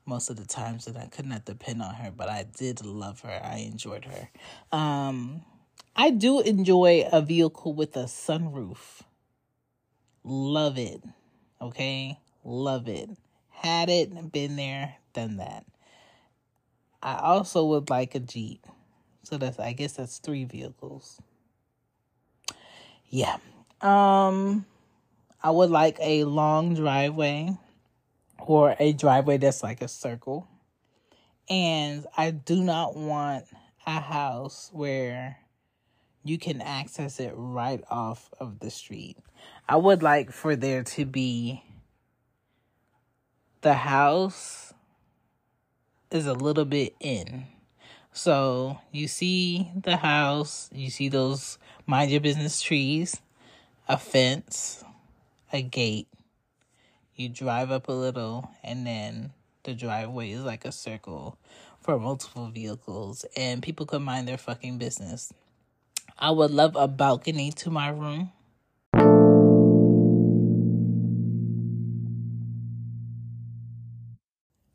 most 0.05 0.29
of 0.29 0.37
the 0.37 0.45
times 0.45 0.87
and 0.87 0.97
I 0.97 1.07
could 1.07 1.25
not 1.25 1.45
depend 1.45 1.81
on 1.81 1.93
her, 1.95 2.11
but 2.15 2.29
I 2.29 2.45
did 2.57 2.85
love 2.85 3.21
her. 3.21 3.41
I 3.43 3.57
enjoyed 3.57 4.05
her. 4.05 4.29
Um 4.77 5.43
I 5.95 6.09
do 6.09 6.39
enjoy 6.39 7.07
a 7.11 7.21
vehicle 7.21 7.73
with 7.73 7.95
a 7.95 8.05
sunroof. 8.05 9.01
Love 10.23 10.77
it. 10.77 11.03
Okay? 11.61 12.19
Love 12.43 12.87
it. 12.87 13.09
Had 13.49 13.89
it, 13.89 14.31
been 14.31 14.55
there, 14.55 14.95
done 15.13 15.37
that. 15.37 15.65
I 17.01 17.15
also 17.15 17.65
would 17.65 17.89
like 17.89 18.15
a 18.15 18.19
Jeep. 18.19 18.65
So 19.23 19.37
that's 19.37 19.59
I 19.59 19.73
guess 19.73 19.93
that's 19.93 20.17
three 20.17 20.45
vehicles. 20.45 21.21
Yeah. 23.09 23.37
Um 23.81 24.65
I 25.43 25.51
would 25.51 25.69
like 25.69 25.97
a 25.99 26.23
long 26.23 26.73
driveway 26.73 27.57
or 28.39 28.77
a 28.79 28.93
driveway 28.93 29.37
that's 29.37 29.61
like 29.61 29.81
a 29.81 29.89
circle. 29.89 30.47
And 31.49 32.07
I 32.15 32.31
do 32.31 32.63
not 32.63 32.95
want 32.95 33.45
a 33.85 33.99
house 33.99 34.69
where 34.71 35.39
you 36.23 36.37
can 36.37 36.61
access 36.61 37.19
it 37.19 37.33
right 37.35 37.83
off 37.89 38.29
of 38.39 38.59
the 38.59 38.71
street. 38.71 39.17
I 39.67 39.75
would 39.75 40.01
like 40.01 40.31
for 40.31 40.55
there 40.55 40.83
to 40.83 41.05
be 41.05 41.61
the 43.59 43.73
house 43.73 44.73
is 46.09 46.25
a 46.25 46.33
little 46.33 46.63
bit 46.63 46.95
in. 47.01 47.47
So 48.13 48.79
you 48.93 49.09
see 49.09 49.71
the 49.75 49.97
house, 49.97 50.69
you 50.71 50.89
see 50.89 51.09
those 51.09 51.57
mind 51.85 52.11
your 52.11 52.21
business 52.21 52.61
trees, 52.61 53.19
a 53.89 53.97
fence, 53.97 54.85
a 55.53 55.61
gate. 55.61 56.07
You 57.15 57.29
drive 57.29 57.69
up 57.69 57.87
a 57.87 57.91
little, 57.91 58.49
and 58.63 58.85
then 58.87 59.31
the 59.63 59.75
driveway 59.75 60.31
is 60.31 60.41
like 60.41 60.65
a 60.65 60.71
circle 60.71 61.37
for 61.79 61.99
multiple 61.99 62.47
vehicles, 62.47 63.23
and 63.37 63.61
people 63.61 63.85
can 63.85 64.01
mind 64.01 64.27
their 64.27 64.37
fucking 64.37 64.79
business. 64.79 65.31
I 66.17 66.31
would 66.31 66.51
love 66.51 66.75
a 66.75 66.87
balcony 66.87 67.51
to 67.51 67.69
my 67.69 67.89
room. 67.89 68.31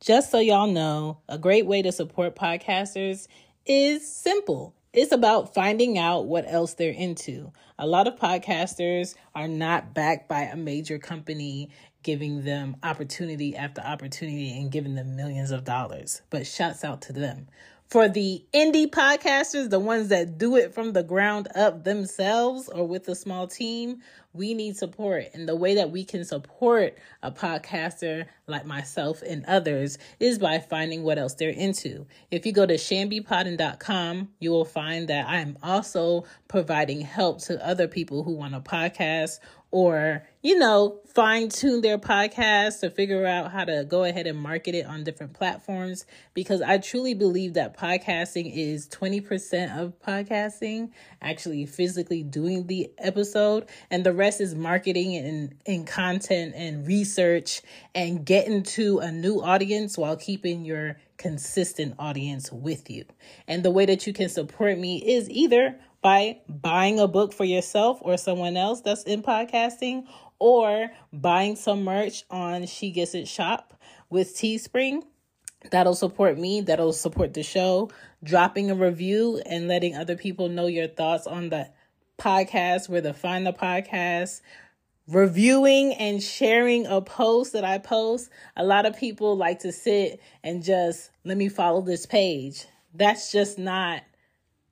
Just 0.00 0.30
so 0.30 0.38
y'all 0.38 0.68
know, 0.68 1.18
a 1.28 1.38
great 1.38 1.66
way 1.66 1.82
to 1.82 1.90
support 1.90 2.36
podcasters 2.36 3.26
is 3.66 4.10
simple. 4.10 4.74
It's 4.90 5.12
about 5.12 5.52
finding 5.52 5.98
out 5.98 6.24
what 6.26 6.46
else 6.48 6.72
they're 6.72 6.90
into. 6.90 7.52
A 7.78 7.86
lot 7.86 8.08
of 8.08 8.16
podcasters 8.16 9.14
are 9.34 9.46
not 9.46 9.92
backed 9.92 10.30
by 10.30 10.42
a 10.42 10.56
major 10.56 10.98
company 10.98 11.68
giving 12.02 12.42
them 12.42 12.74
opportunity 12.82 13.54
after 13.54 13.82
opportunity 13.82 14.58
and 14.58 14.72
giving 14.72 14.94
them 14.94 15.14
millions 15.14 15.50
of 15.50 15.64
dollars. 15.64 16.22
But 16.30 16.46
shouts 16.46 16.84
out 16.84 17.02
to 17.02 17.12
them 17.12 17.48
for 17.88 18.06
the 18.06 18.44
indie 18.52 18.86
podcasters, 18.86 19.70
the 19.70 19.80
ones 19.80 20.08
that 20.08 20.36
do 20.36 20.56
it 20.56 20.74
from 20.74 20.92
the 20.92 21.02
ground 21.02 21.48
up 21.54 21.84
themselves 21.84 22.68
or 22.68 22.86
with 22.86 23.08
a 23.08 23.14
small 23.14 23.46
team, 23.46 24.02
we 24.34 24.52
need 24.52 24.76
support. 24.76 25.24
And 25.32 25.48
the 25.48 25.56
way 25.56 25.76
that 25.76 25.90
we 25.90 26.04
can 26.04 26.24
support 26.24 26.98
a 27.22 27.32
podcaster 27.32 28.26
like 28.46 28.66
myself 28.66 29.22
and 29.22 29.44
others 29.46 29.96
is 30.20 30.38
by 30.38 30.58
finding 30.58 31.02
what 31.02 31.18
else 31.18 31.34
they're 31.34 31.48
into. 31.48 32.06
If 32.30 32.44
you 32.44 32.52
go 32.52 32.66
to 32.66 32.74
chanbepoddin.com, 32.74 34.28
you 34.38 34.50
will 34.50 34.66
find 34.66 35.08
that 35.08 35.26
I 35.26 35.38
am 35.38 35.56
also 35.62 36.24
providing 36.46 37.00
help 37.00 37.40
to 37.44 37.66
other 37.66 37.88
people 37.88 38.22
who 38.22 38.32
want 38.32 38.54
a 38.54 38.60
podcast 38.60 39.38
or, 39.70 40.26
you 40.42 40.58
know, 40.58 41.00
fine 41.14 41.48
tune 41.48 41.82
their 41.82 41.98
podcast 41.98 42.80
to 42.80 42.88
figure 42.90 43.26
out 43.26 43.50
how 43.50 43.64
to 43.64 43.84
go 43.84 44.04
ahead 44.04 44.26
and 44.26 44.38
market 44.38 44.74
it 44.74 44.86
on 44.86 45.04
different 45.04 45.34
platforms. 45.34 46.06
Because 46.32 46.62
I 46.62 46.78
truly 46.78 47.12
believe 47.12 47.54
that 47.54 47.76
podcasting 47.76 48.50
is 48.54 48.88
20% 48.88 49.76
of 49.76 50.00
podcasting, 50.00 50.90
actually 51.20 51.66
physically 51.66 52.22
doing 52.22 52.66
the 52.66 52.90
episode, 52.98 53.68
and 53.90 54.04
the 54.04 54.12
rest 54.14 54.40
is 54.40 54.54
marketing 54.54 55.16
and, 55.16 55.54
and 55.66 55.86
content 55.86 56.54
and 56.56 56.86
research 56.86 57.60
and 57.94 58.24
getting 58.24 58.62
to 58.62 59.00
a 59.00 59.12
new 59.12 59.42
audience 59.42 59.98
while 59.98 60.16
keeping 60.16 60.64
your 60.64 60.96
consistent 61.18 61.94
audience 61.98 62.50
with 62.50 62.88
you. 62.88 63.04
And 63.46 63.64
the 63.64 63.70
way 63.70 63.84
that 63.86 64.06
you 64.06 64.12
can 64.12 64.28
support 64.28 64.78
me 64.78 64.98
is 65.04 65.28
either 65.28 65.78
by 66.00 66.38
buying 66.48 66.98
a 66.98 67.08
book 67.08 67.32
for 67.32 67.44
yourself 67.44 67.98
or 68.02 68.16
someone 68.16 68.56
else 68.56 68.80
that's 68.80 69.02
in 69.02 69.22
podcasting 69.22 70.06
or 70.38 70.90
buying 71.12 71.56
some 71.56 71.84
merch 71.84 72.24
on 72.30 72.66
She 72.66 72.90
Gets 72.90 73.14
It 73.14 73.26
Shop 73.26 73.74
with 74.08 74.36
Teespring. 74.36 75.02
That'll 75.70 75.94
support 75.94 76.38
me, 76.38 76.60
that'll 76.60 76.92
support 76.92 77.34
the 77.34 77.42
show. 77.42 77.90
Dropping 78.22 78.70
a 78.70 78.74
review 78.74 79.42
and 79.44 79.68
letting 79.68 79.96
other 79.96 80.16
people 80.16 80.48
know 80.48 80.66
your 80.66 80.88
thoughts 80.88 81.26
on 81.26 81.48
the 81.48 81.68
podcast 82.18 82.88
where 82.88 83.00
to 83.02 83.12
find 83.12 83.46
the 83.46 83.52
podcast, 83.52 84.40
reviewing 85.08 85.94
and 85.94 86.22
sharing 86.22 86.86
a 86.86 87.00
post 87.00 87.52
that 87.54 87.64
I 87.64 87.78
post. 87.78 88.30
A 88.56 88.64
lot 88.64 88.86
of 88.86 88.96
people 88.96 89.36
like 89.36 89.60
to 89.60 89.72
sit 89.72 90.20
and 90.44 90.62
just 90.62 91.10
let 91.24 91.36
me 91.36 91.48
follow 91.48 91.80
this 91.80 92.06
page. 92.06 92.66
That's 92.94 93.32
just 93.32 93.58
not 93.58 94.02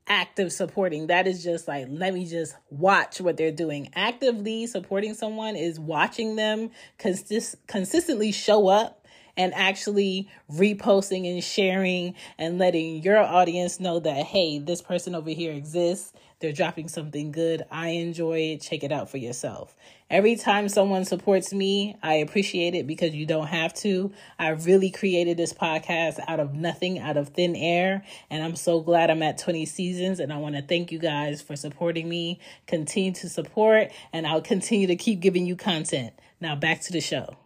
active 0.08 0.52
supporting. 0.52 1.08
That 1.08 1.26
is 1.26 1.42
just 1.42 1.68
like, 1.68 1.86
let 1.88 2.14
me 2.14 2.26
just 2.26 2.56
watch 2.70 3.20
what 3.20 3.36
they're 3.36 3.50
doing. 3.52 3.90
Actively 3.94 4.66
supporting 4.66 5.14
someone 5.14 5.56
is 5.56 5.78
watching 5.80 6.36
them 6.36 6.70
consist- 6.98 7.56
consistently 7.66 8.32
show 8.32 8.68
up 8.68 9.06
and 9.36 9.52
actually 9.54 10.28
reposting 10.50 11.30
and 11.30 11.42
sharing 11.44 12.14
and 12.38 12.58
letting 12.58 13.02
your 13.02 13.18
audience 13.18 13.78
know 13.80 14.00
that, 14.00 14.24
hey, 14.26 14.58
this 14.58 14.80
person 14.80 15.14
over 15.14 15.30
here 15.30 15.52
exists. 15.52 16.12
They're 16.38 16.52
dropping 16.52 16.88
something 16.88 17.32
good. 17.32 17.64
I 17.70 17.88
enjoy 17.88 18.38
it. 18.52 18.60
Check 18.60 18.84
it 18.84 18.92
out 18.92 19.10
for 19.10 19.16
yourself. 19.16 19.74
Every 20.10 20.36
time 20.36 20.68
someone 20.68 21.04
supports 21.04 21.52
me, 21.52 21.96
I 22.02 22.14
appreciate 22.14 22.74
it 22.74 22.86
because 22.86 23.14
you 23.14 23.24
don't 23.24 23.46
have 23.46 23.72
to. 23.74 24.12
I 24.38 24.50
really 24.50 24.90
created 24.90 25.38
this 25.38 25.52
podcast 25.52 26.18
out 26.28 26.38
of 26.38 26.54
nothing, 26.54 26.98
out 26.98 27.16
of 27.16 27.30
thin 27.30 27.56
air. 27.56 28.04
And 28.28 28.42
I'm 28.42 28.54
so 28.54 28.80
glad 28.80 29.10
I'm 29.10 29.22
at 29.22 29.38
20 29.38 29.64
seasons. 29.64 30.20
And 30.20 30.32
I 30.32 30.36
want 30.36 30.56
to 30.56 30.62
thank 30.62 30.92
you 30.92 30.98
guys 30.98 31.40
for 31.40 31.56
supporting 31.56 32.08
me. 32.08 32.38
Continue 32.66 33.12
to 33.14 33.28
support, 33.28 33.90
and 34.12 34.26
I'll 34.26 34.42
continue 34.42 34.86
to 34.88 34.96
keep 34.96 35.20
giving 35.20 35.46
you 35.46 35.56
content. 35.56 36.12
Now, 36.40 36.54
back 36.54 36.82
to 36.82 36.92
the 36.92 37.00
show 37.00 37.36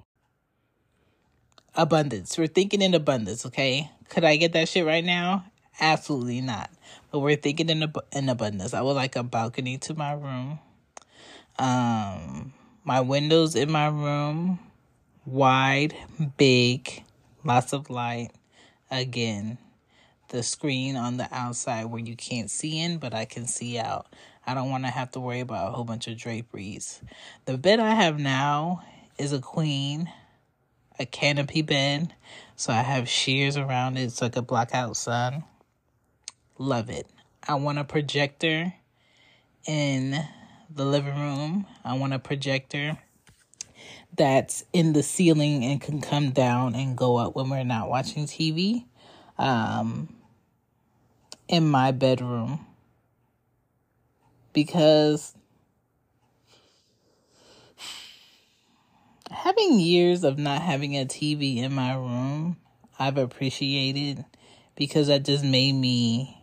abundance. 1.75 2.37
We're 2.37 2.47
thinking 2.47 2.82
in 2.82 2.94
abundance, 2.94 3.47
okay? 3.47 3.90
Could 4.09 4.25
I 4.25 4.37
get 4.37 4.52
that 4.52 4.68
shit 4.68 4.87
right 4.87 5.04
now? 5.04 5.44
Absolutely 5.80 6.40
not. 6.40 6.70
But 7.11 7.21
we're 7.21 7.37
thinking 7.37 7.69
in 7.69 7.83
ab- 7.83 8.07
in 8.12 8.29
abundance. 8.29 8.75
I 8.75 8.83
would 8.83 8.93
like 8.93 9.17
a 9.17 9.23
balcony 9.23 9.79
to 9.79 9.95
my 9.95 10.12
room. 10.12 10.59
Um 11.59 12.52
my 12.85 13.00
windows 13.00 13.55
in 13.55 13.71
my 13.71 13.88
room 13.88 14.59
wide, 15.26 15.95
big, 16.37 17.05
lots 17.45 17.73
of 17.73 17.90
light. 17.90 18.31
Again, 18.90 19.59
the 20.29 20.43
screen 20.43 20.97
on 20.97 21.17
the 21.17 21.29
outside 21.33 21.87
where 21.87 22.00
you 22.00 22.17
can't 22.17 22.50
see 22.50 22.81
in, 22.81 22.99
but 22.99 23.14
I 23.14 23.25
can 23.25 23.47
see 23.47 23.79
out. 23.79 24.07
I 24.47 24.55
don't 24.55 24.71
want 24.71 24.85
to 24.85 24.90
have 24.90 25.11
to 25.12 25.21
worry 25.21 25.40
about 25.40 25.69
a 25.69 25.73
whole 25.73 25.85
bunch 25.85 26.09
of 26.09 26.17
draperies. 26.17 27.02
The 27.45 27.59
bed 27.59 27.79
I 27.79 27.95
have 27.95 28.19
now 28.19 28.83
is 29.19 29.33
a 29.33 29.40
queen 29.40 30.11
a 31.00 31.07
canopy 31.07 31.62
bed. 31.62 32.14
So 32.57 32.73
I 32.73 32.83
have 32.83 33.09
shears 33.09 33.57
around 33.57 33.97
it 33.97 34.12
so 34.12 34.26
I 34.26 34.29
could 34.29 34.47
block 34.47 34.71
out 34.75 34.97
sun. 34.97 35.45
Love 36.61 36.90
it. 36.90 37.07
I 37.49 37.55
want 37.55 37.79
a 37.79 37.85
projector 37.85 38.75
in 39.67 40.14
the 40.69 40.85
living 40.85 41.19
room. 41.19 41.67
I 41.83 41.95
want 41.95 42.12
a 42.12 42.19
projector 42.19 42.99
that's 44.14 44.62
in 44.75 44.93
the 44.93 45.02
ceiling 45.02 45.64
and 45.64 45.81
can 45.81 46.02
come 46.02 46.33
down 46.33 46.75
and 46.75 46.99
go 46.99 47.17
up 47.17 47.35
when 47.35 47.49
we're 47.49 47.64
not 47.64 47.88
watching 47.88 48.26
TV. 48.26 48.85
Um, 49.38 50.14
in 51.49 51.67
my 51.67 51.93
bedroom 51.93 52.67
because 54.52 55.35
having 59.31 59.81
years 59.81 60.25
of 60.25 60.38
not 60.38 60.61
having 60.61 60.95
a 60.95 61.07
TV 61.07 61.57
in 61.57 61.73
my 61.73 61.95
room, 61.95 62.59
I've 62.99 63.17
appreciated 63.17 64.26
because 64.76 65.07
that 65.07 65.25
just 65.25 65.43
made 65.43 65.73
me 65.73 66.37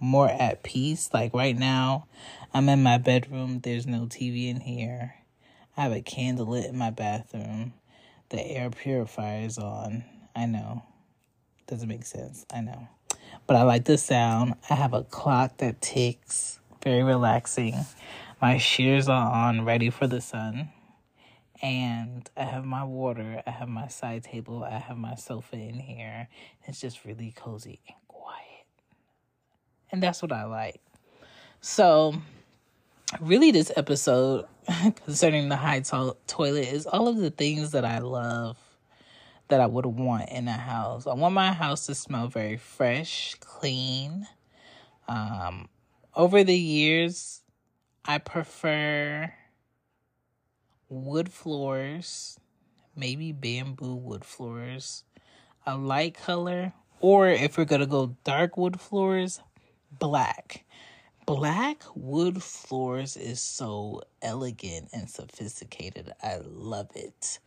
more 0.00 0.28
at 0.28 0.62
peace. 0.62 1.10
Like 1.12 1.34
right 1.34 1.56
now, 1.56 2.06
I'm 2.52 2.68
in 2.68 2.82
my 2.82 2.98
bedroom, 2.98 3.60
there's 3.60 3.86
no 3.86 4.06
TV 4.06 4.48
in 4.48 4.60
here. 4.60 5.14
I 5.76 5.82
have 5.82 5.92
a 5.92 6.00
candle 6.00 6.46
lit 6.46 6.66
in 6.66 6.76
my 6.76 6.90
bathroom. 6.90 7.74
The 8.30 8.44
air 8.44 8.70
purifier 8.70 9.44
is 9.44 9.58
on. 9.58 10.04
I 10.34 10.46
know. 10.46 10.82
Doesn't 11.66 11.88
make 11.88 12.04
sense. 12.04 12.44
I 12.52 12.60
know. 12.60 12.88
But 13.46 13.56
I 13.56 13.62
like 13.62 13.84
the 13.84 13.98
sound. 13.98 14.54
I 14.68 14.74
have 14.74 14.92
a 14.92 15.04
clock 15.04 15.58
that 15.58 15.80
ticks. 15.80 16.60
Very 16.82 17.02
relaxing. 17.02 17.74
My 18.40 18.58
shears 18.58 19.08
are 19.08 19.32
on, 19.32 19.64
ready 19.64 19.90
for 19.90 20.06
the 20.06 20.20
sun 20.20 20.70
and 21.60 22.30
I 22.36 22.44
have 22.44 22.64
my 22.64 22.84
water, 22.84 23.42
I 23.46 23.50
have 23.50 23.68
my 23.68 23.88
side 23.88 24.24
table, 24.24 24.64
I 24.64 24.78
have 24.78 24.96
my 24.96 25.16
sofa 25.16 25.56
in 25.56 25.74
here. 25.74 26.28
It's 26.64 26.80
just 26.80 27.04
really 27.04 27.32
cozy. 27.36 27.80
And 29.90 30.02
that's 30.02 30.22
what 30.22 30.32
I 30.32 30.44
like. 30.44 30.80
So, 31.60 32.14
really, 33.20 33.50
this 33.50 33.72
episode 33.76 34.46
concerning 35.04 35.48
the 35.48 35.56
high 35.56 35.80
to- 35.80 36.16
toilet 36.26 36.68
is 36.68 36.86
all 36.86 37.08
of 37.08 37.16
the 37.16 37.30
things 37.30 37.72
that 37.72 37.84
I 37.84 37.98
love 37.98 38.56
that 39.48 39.60
I 39.60 39.66
would 39.66 39.86
want 39.86 40.28
in 40.28 40.46
a 40.46 40.52
house. 40.52 41.06
I 41.06 41.14
want 41.14 41.34
my 41.34 41.52
house 41.52 41.86
to 41.86 41.94
smell 41.94 42.28
very 42.28 42.58
fresh, 42.58 43.34
clean. 43.40 44.26
Um, 45.08 45.68
over 46.14 46.44
the 46.44 46.56
years, 46.56 47.42
I 48.04 48.18
prefer 48.18 49.32
wood 50.88 51.32
floors, 51.32 52.38
maybe 52.94 53.32
bamboo 53.32 53.94
wood 53.94 54.24
floors, 54.24 55.04
a 55.66 55.76
light 55.76 56.14
color, 56.14 56.72
or 57.00 57.28
if 57.28 57.56
we're 57.56 57.64
going 57.64 57.80
to 57.80 57.86
go 57.86 58.16
dark 58.24 58.56
wood 58.56 58.80
floors, 58.80 59.40
black. 59.90 60.64
Black 61.26 61.82
wood 61.94 62.42
floors 62.42 63.16
is 63.16 63.40
so 63.40 64.02
elegant 64.22 64.88
and 64.92 65.10
sophisticated. 65.10 66.12
I 66.22 66.38
love 66.42 66.88
it. 66.94 67.38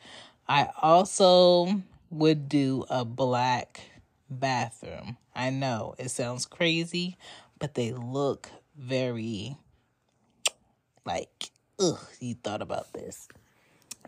I 0.47 0.69
also 0.81 1.81
would 2.11 2.47
do 2.47 2.85
a 2.89 3.05
black 3.05 3.81
bathroom. 4.29 5.17
I 5.33 5.49
know 5.49 5.95
it 5.97 6.09
sounds 6.09 6.45
crazy, 6.45 7.17
but 7.57 7.73
they 7.73 7.91
look 7.91 8.49
very 8.77 9.57
like 11.05 11.51
ugh, 11.79 11.99
you 12.19 12.35
thought 12.35 12.61
about 12.61 12.93
this. 12.93 13.27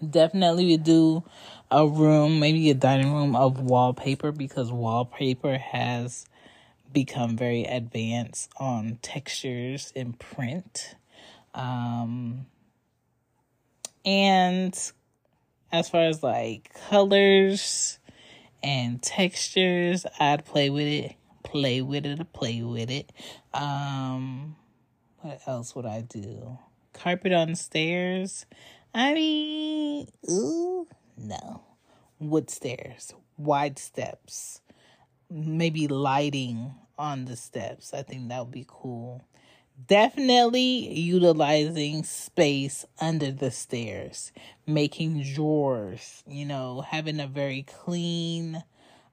Definitely 0.07 0.65
we 0.65 0.77
do 0.77 1.23
a 1.71 1.87
room, 1.87 2.39
maybe 2.39 2.69
a 2.69 2.73
dining 2.73 3.13
room 3.13 3.35
of 3.35 3.59
wallpaper 3.59 4.31
because 4.31 4.71
wallpaper 4.71 5.57
has 5.57 6.25
become 6.93 7.35
very 7.35 7.63
advanced 7.63 8.51
on 8.57 8.99
textures 9.01 9.91
and 9.95 10.17
print. 10.19 10.95
Um, 11.53 12.45
and 14.05 14.73
as 15.71 15.89
far 15.89 16.03
as 16.03 16.23
like 16.23 16.73
colors 16.89 17.99
and 18.61 19.01
textures, 19.01 20.05
I'd 20.19 20.45
play 20.45 20.69
with 20.69 20.87
it, 20.87 21.15
play 21.43 21.81
with 21.81 22.05
it, 22.05 22.31
play 22.33 22.61
with 22.61 22.89
it. 22.89 23.11
Um, 23.53 24.55
what 25.21 25.41
else 25.47 25.75
would 25.75 25.85
I 25.85 26.01
do? 26.01 26.57
carpet 26.93 27.33
on 27.33 27.55
stairs. 27.55 28.45
I 28.93 29.13
mean, 29.13 30.07
ooh, 30.29 30.87
no. 31.17 31.63
Wood 32.19 32.49
stairs, 32.49 33.13
wide 33.37 33.77
steps, 33.77 34.61
maybe 35.29 35.87
lighting 35.87 36.75
on 36.97 37.25
the 37.25 37.35
steps. 37.35 37.93
I 37.93 38.03
think 38.03 38.29
that 38.29 38.39
would 38.39 38.51
be 38.51 38.65
cool. 38.67 39.25
Definitely 39.87 40.93
utilizing 40.99 42.03
space 42.03 42.85
under 43.01 43.31
the 43.31 43.49
stairs, 43.49 44.31
making 44.67 45.23
drawers, 45.33 46.23
you 46.27 46.45
know, 46.45 46.81
having 46.81 47.19
a 47.19 47.27
very 47.27 47.63
clean, 47.63 48.63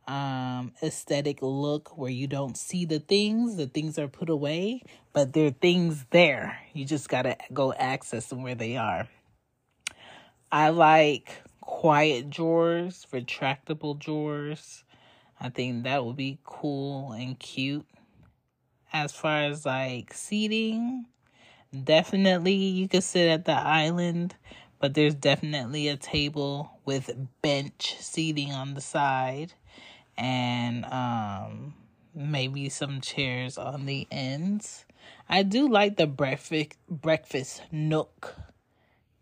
um, 0.06 0.72
aesthetic 0.82 1.38
look 1.40 1.96
where 1.96 2.10
you 2.10 2.26
don't 2.26 2.58
see 2.58 2.84
the 2.84 2.98
things, 2.98 3.56
the 3.56 3.68
things 3.68 3.98
are 3.98 4.08
put 4.08 4.28
away, 4.28 4.82
but 5.12 5.32
there 5.32 5.46
are 5.46 5.50
things 5.50 6.04
there. 6.10 6.58
You 6.74 6.84
just 6.84 7.08
gotta 7.08 7.36
go 7.52 7.72
access 7.72 8.26
them 8.26 8.42
where 8.42 8.54
they 8.54 8.76
are. 8.76 9.08
I 10.52 10.70
like 10.70 11.42
quiet 11.60 12.28
drawers, 12.28 13.06
retractable 13.12 13.98
drawers. 13.98 14.84
I 15.40 15.48
think 15.48 15.84
that 15.84 16.04
would 16.04 16.16
be 16.16 16.38
cool 16.44 17.12
and 17.12 17.38
cute. 17.38 17.86
As 18.92 19.12
far 19.12 19.44
as 19.44 19.64
like 19.64 20.12
seating, 20.12 21.06
definitely 21.84 22.54
you 22.54 22.88
could 22.88 23.04
sit 23.04 23.28
at 23.28 23.46
the 23.46 23.52
island, 23.52 24.34
but 24.80 24.94
there's 24.94 25.14
definitely 25.14 25.88
a 25.88 25.96
table 25.96 26.78
with 26.84 27.10
bench 27.40 27.96
seating 28.00 28.52
on 28.52 28.74
the 28.74 28.80
side 28.80 29.54
and 30.18 30.84
um, 30.86 31.74
maybe 32.14 32.68
some 32.68 33.00
chairs 33.00 33.56
on 33.56 33.86
the 33.86 34.06
ends. 34.10 34.84
I 35.28 35.42
do 35.42 35.68
like 35.68 35.96
the 35.96 36.06
breakfast 36.06 36.76
breakfast 36.88 37.62
nook 37.72 38.34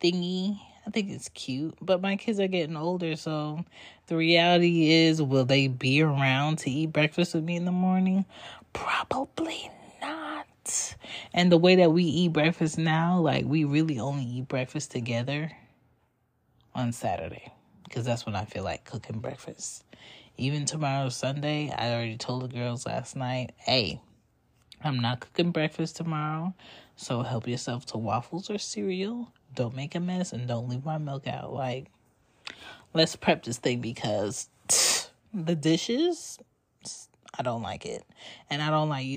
thingy. 0.00 0.58
I 0.88 0.90
think 0.90 1.10
it's 1.10 1.28
cute, 1.28 1.76
but 1.82 2.00
my 2.00 2.16
kids 2.16 2.40
are 2.40 2.48
getting 2.48 2.74
older, 2.74 3.14
so 3.14 3.62
the 4.06 4.16
reality 4.16 4.90
is, 4.90 5.20
will 5.20 5.44
they 5.44 5.68
be 5.68 6.00
around 6.00 6.60
to 6.60 6.70
eat 6.70 6.94
breakfast 6.94 7.34
with 7.34 7.44
me 7.44 7.56
in 7.56 7.66
the 7.66 7.70
morning? 7.70 8.24
Probably 8.72 9.70
not. 10.00 10.96
And 11.34 11.52
the 11.52 11.58
way 11.58 11.74
that 11.76 11.92
we 11.92 12.04
eat 12.04 12.32
breakfast 12.32 12.78
now, 12.78 13.20
like 13.20 13.44
we 13.44 13.64
really 13.64 13.98
only 13.98 14.24
eat 14.24 14.48
breakfast 14.48 14.90
together 14.90 15.52
on 16.74 16.92
Saturday 16.92 17.52
because 17.84 18.06
that's 18.06 18.24
when 18.24 18.34
I 18.34 18.46
feel 18.46 18.64
like 18.64 18.86
cooking 18.86 19.18
breakfast. 19.18 19.84
Even 20.38 20.64
tomorrow, 20.64 21.10
Sunday, 21.10 21.70
I 21.70 21.92
already 21.92 22.16
told 22.16 22.44
the 22.44 22.48
girls 22.48 22.86
last 22.86 23.14
night, 23.14 23.50
hey, 23.58 24.00
I'm 24.82 25.00
not 25.00 25.20
cooking 25.20 25.50
breakfast 25.50 25.96
tomorrow, 25.96 26.54
so 26.96 27.20
help 27.24 27.46
yourself 27.46 27.84
to 27.86 27.98
waffles 27.98 28.48
or 28.48 28.56
cereal. 28.56 29.34
Don't 29.58 29.74
make 29.74 29.96
a 29.96 30.00
mess 30.00 30.32
and 30.32 30.46
don't 30.46 30.68
leave 30.68 30.84
my 30.84 30.98
milk 30.98 31.26
out. 31.26 31.52
Like, 31.52 31.90
let's 32.94 33.16
prep 33.16 33.42
this 33.42 33.58
thing 33.58 33.80
because 33.80 34.48
the 35.34 35.56
dishes, 35.56 36.38
I 37.36 37.42
don't 37.42 37.62
like 37.62 37.84
it. 37.84 38.04
And 38.48 38.62
I 38.62 38.70
don't 38.70 38.88
like 38.88 39.06
you. 39.06 39.16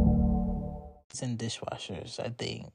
And 1.19 1.37
dishwashers, 1.37 2.19
I 2.19 2.29
think. 2.29 2.71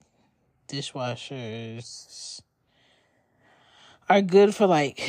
Dishwashers 0.68 2.42
are 4.08 4.20
good 4.20 4.54
for 4.54 4.66
like 4.66 5.00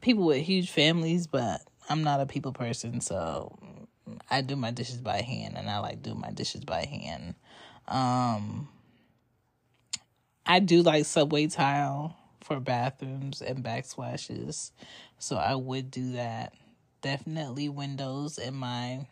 people 0.00 0.24
with 0.24 0.42
huge 0.42 0.70
families, 0.70 1.26
but 1.26 1.62
I'm 1.88 2.02
not 2.02 2.20
a 2.20 2.26
people 2.26 2.52
person, 2.52 3.00
so 3.00 3.56
I 4.28 4.42
do 4.42 4.56
my 4.56 4.70
dishes 4.70 4.98
by 4.98 5.22
hand 5.22 5.56
and 5.56 5.70
I 5.70 5.78
like 5.78 6.02
do 6.02 6.14
my 6.14 6.30
dishes 6.30 6.64
by 6.64 6.84
hand. 6.84 7.34
Um 7.88 8.68
I 10.46 10.58
do 10.60 10.82
like 10.82 11.04
subway 11.06 11.46
tile 11.46 12.16
for 12.42 12.60
bathrooms 12.60 13.40
and 13.40 13.64
backsplashes. 13.64 14.72
So 15.18 15.36
I 15.36 15.54
would 15.54 15.90
do 15.90 16.12
that 16.12 16.54
definitely 17.02 17.68
windows 17.68 18.38
in 18.38 18.54
my 18.54 19.06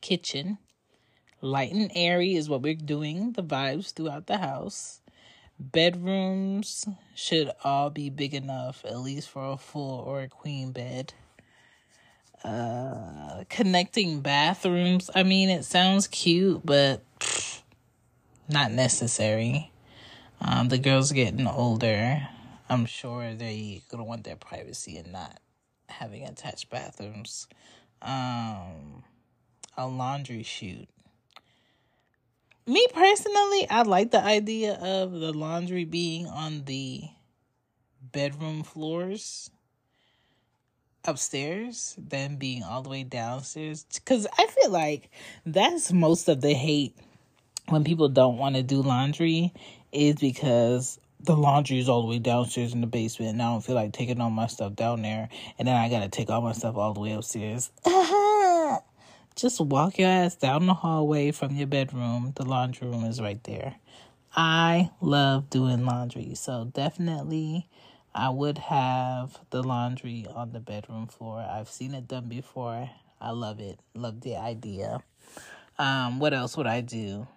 kitchen. 0.00 0.58
Light 1.40 1.72
and 1.72 1.92
airy 1.94 2.34
is 2.34 2.48
what 2.48 2.62
we're 2.62 2.74
doing, 2.74 3.32
the 3.32 3.42
vibes 3.42 3.92
throughout 3.92 4.26
the 4.26 4.38
house. 4.38 5.00
Bedrooms 5.60 6.86
should 7.14 7.50
all 7.62 7.90
be 7.90 8.10
big 8.10 8.34
enough, 8.34 8.84
at 8.84 8.98
least 8.98 9.28
for 9.28 9.52
a 9.52 9.56
full 9.56 10.00
or 10.00 10.20
a 10.20 10.28
queen 10.28 10.72
bed. 10.72 11.14
Uh, 12.42 13.44
connecting 13.48 14.20
bathrooms. 14.20 15.10
I 15.14 15.22
mean, 15.22 15.48
it 15.48 15.64
sounds 15.64 16.06
cute, 16.06 16.62
but 16.64 17.02
not 18.48 18.72
necessary. 18.72 19.70
Um, 20.40 20.68
the 20.68 20.78
girls 20.78 21.10
are 21.12 21.16
getting 21.16 21.46
older. 21.46 22.28
I'm 22.68 22.86
sure 22.86 23.34
they 23.34 23.82
gonna 23.90 24.04
want 24.04 24.24
their 24.24 24.36
privacy 24.36 24.96
and 24.96 25.12
not 25.12 25.40
having 25.88 26.24
attached 26.24 26.70
bathrooms, 26.70 27.48
um, 28.02 29.02
a 29.76 29.86
laundry 29.86 30.42
chute. 30.42 30.88
Me 32.68 32.86
personally, 32.92 33.66
I 33.70 33.80
like 33.80 34.10
the 34.10 34.22
idea 34.22 34.74
of 34.74 35.12
the 35.12 35.32
laundry 35.32 35.86
being 35.86 36.26
on 36.26 36.64
the 36.66 37.02
bedroom 38.12 38.62
floors 38.62 39.50
upstairs 41.02 41.96
than 41.96 42.36
being 42.36 42.62
all 42.62 42.82
the 42.82 42.90
way 42.90 43.04
downstairs 43.04 43.86
because 43.94 44.26
I 44.38 44.46
feel 44.48 44.70
like 44.70 45.10
that's 45.46 45.90
most 45.92 46.28
of 46.28 46.42
the 46.42 46.52
hate 46.52 46.94
when 47.68 47.84
people 47.84 48.10
don't 48.10 48.36
want 48.36 48.56
to 48.56 48.62
do 48.62 48.82
laundry 48.82 49.54
is 49.90 50.16
because 50.16 51.00
the 51.20 51.34
laundry 51.34 51.78
is 51.78 51.88
all 51.88 52.02
the 52.02 52.08
way 52.08 52.18
downstairs 52.18 52.74
in 52.74 52.82
the 52.82 52.86
basement 52.86 53.32
and 53.32 53.40
I 53.40 53.46
don't 53.46 53.64
feel 53.64 53.76
like 53.76 53.94
taking 53.94 54.20
all 54.20 54.28
my 54.28 54.46
stuff 54.46 54.76
down 54.76 55.00
there 55.00 55.30
and 55.58 55.66
then 55.66 55.74
I 55.74 55.88
gotta 55.88 56.10
take 56.10 56.28
all 56.28 56.42
my 56.42 56.52
stuff 56.52 56.76
all 56.76 56.92
the 56.92 57.00
way 57.00 57.12
upstairs. 57.12 57.70
Just 59.38 59.60
walk 59.60 59.98
your 59.98 60.08
ass 60.08 60.34
down 60.34 60.66
the 60.66 60.74
hallway 60.74 61.30
from 61.30 61.54
your 61.54 61.68
bedroom. 61.68 62.32
The 62.34 62.44
laundry 62.44 62.88
room 62.88 63.04
is 63.04 63.20
right 63.20 63.40
there. 63.44 63.76
I 64.34 64.90
love 65.00 65.48
doing 65.48 65.84
laundry, 65.84 66.34
so 66.34 66.64
definitely 66.64 67.68
I 68.12 68.30
would 68.30 68.58
have 68.58 69.38
the 69.50 69.62
laundry 69.62 70.26
on 70.34 70.50
the 70.50 70.58
bedroom 70.58 71.06
floor. 71.06 71.38
I've 71.38 71.68
seen 71.68 71.94
it 71.94 72.08
done 72.08 72.28
before. 72.28 72.90
I 73.20 73.30
love 73.30 73.60
it. 73.60 73.78
Love 73.94 74.22
the 74.22 74.34
idea. 74.34 75.04
Um, 75.78 76.18
what 76.18 76.34
else 76.34 76.56
would 76.56 76.66
I 76.66 76.80
do? 76.80 77.28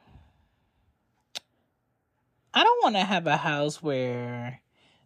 I 2.51 2.63
don't 2.63 2.83
want 2.83 2.95
to 2.95 3.03
have 3.03 3.27
a 3.27 3.37
house 3.37 3.83
where 3.83 4.59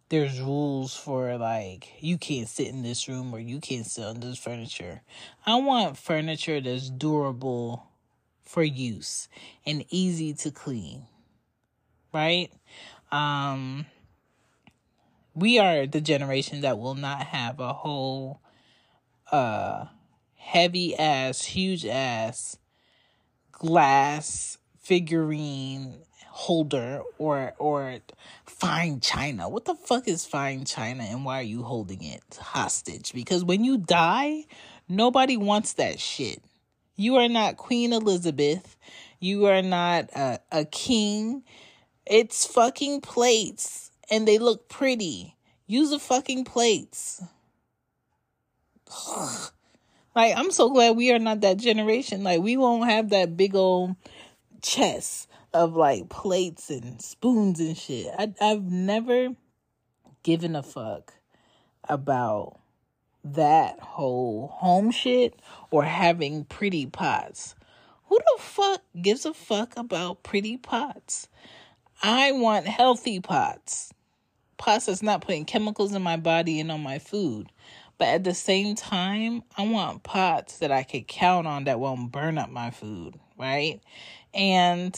there's 0.08 0.40
rules 0.40 0.96
for 0.96 1.36
like 1.36 1.92
you 2.00 2.16
can't 2.16 2.48
sit 2.48 2.68
in 2.68 2.82
this 2.82 3.08
room 3.08 3.34
or 3.34 3.40
you 3.40 3.60
can't 3.60 3.86
sit 3.86 4.04
on 4.04 4.20
this 4.20 4.38
furniture. 4.38 5.02
I 5.44 5.56
want 5.56 5.96
furniture 5.96 6.60
that's 6.60 6.90
durable 6.90 7.88
for 8.42 8.62
use 8.62 9.28
and 9.64 9.84
easy 9.90 10.32
to 10.34 10.50
clean. 10.50 11.06
Right? 12.12 12.50
Um 13.10 13.86
we 15.34 15.58
are 15.58 15.86
the 15.86 16.00
generation 16.00 16.62
that 16.62 16.78
will 16.78 16.94
not 16.94 17.22
have 17.22 17.58
a 17.60 17.72
whole 17.72 18.40
uh 19.32 19.86
heavy 20.36 20.96
ass, 20.96 21.42
huge 21.42 21.84
ass 21.84 22.56
glass 23.50 24.58
figurine 24.78 25.94
holder 26.36 27.00
or 27.16 27.54
or 27.58 27.98
fine 28.44 29.00
china. 29.00 29.48
What 29.48 29.64
the 29.64 29.74
fuck 29.74 30.06
is 30.06 30.26
fine 30.26 30.66
china 30.66 31.02
and 31.02 31.24
why 31.24 31.40
are 31.40 31.42
you 31.42 31.62
holding 31.62 32.04
it 32.04 32.22
hostage? 32.38 33.14
Because 33.14 33.42
when 33.42 33.64
you 33.64 33.78
die, 33.78 34.44
nobody 34.86 35.38
wants 35.38 35.72
that 35.74 35.98
shit. 35.98 36.42
You 36.94 37.16
are 37.16 37.28
not 37.28 37.56
Queen 37.56 37.94
Elizabeth. 37.94 38.76
You 39.18 39.46
are 39.46 39.62
not 39.62 40.10
a, 40.14 40.40
a 40.52 40.66
king. 40.66 41.42
It's 42.04 42.44
fucking 42.44 43.00
plates 43.00 43.90
and 44.10 44.28
they 44.28 44.36
look 44.36 44.68
pretty. 44.68 45.36
Use 45.66 45.88
the 45.88 45.98
fucking 45.98 46.44
plates. 46.44 47.22
like 50.14 50.36
I'm 50.36 50.50
so 50.50 50.68
glad 50.68 50.98
we 50.98 51.12
are 51.12 51.18
not 51.18 51.40
that 51.40 51.56
generation. 51.56 52.22
Like 52.22 52.42
we 52.42 52.58
won't 52.58 52.90
have 52.90 53.08
that 53.08 53.38
big 53.38 53.54
old 53.54 53.96
chest 54.60 55.30
of 55.52 55.74
like 55.74 56.08
plates 56.08 56.70
and 56.70 57.00
spoons 57.00 57.60
and 57.60 57.76
shit. 57.76 58.08
I, 58.18 58.32
I've 58.40 58.64
never 58.64 59.34
given 60.22 60.56
a 60.56 60.62
fuck 60.62 61.14
about 61.88 62.58
that 63.24 63.80
whole 63.80 64.48
home 64.48 64.90
shit 64.90 65.40
or 65.70 65.84
having 65.84 66.44
pretty 66.44 66.86
pots. 66.86 67.54
Who 68.08 68.18
the 68.18 68.42
fuck 68.42 68.82
gives 69.00 69.26
a 69.26 69.34
fuck 69.34 69.76
about 69.76 70.22
pretty 70.22 70.56
pots? 70.56 71.28
I 72.02 72.32
want 72.32 72.66
healthy 72.66 73.20
pots. 73.20 73.92
Pots 74.58 74.86
that's 74.86 75.02
not 75.02 75.22
putting 75.22 75.44
chemicals 75.44 75.94
in 75.94 76.02
my 76.02 76.16
body 76.16 76.60
and 76.60 76.70
on 76.70 76.82
my 76.82 76.98
food. 76.98 77.50
But 77.98 78.08
at 78.08 78.24
the 78.24 78.34
same 78.34 78.74
time, 78.74 79.42
I 79.56 79.66
want 79.66 80.02
pots 80.02 80.58
that 80.58 80.70
I 80.70 80.82
could 80.82 81.08
count 81.08 81.46
on 81.46 81.64
that 81.64 81.80
won't 81.80 82.12
burn 82.12 82.36
up 82.36 82.50
my 82.50 82.70
food, 82.70 83.18
right? 83.38 83.80
And 84.34 84.94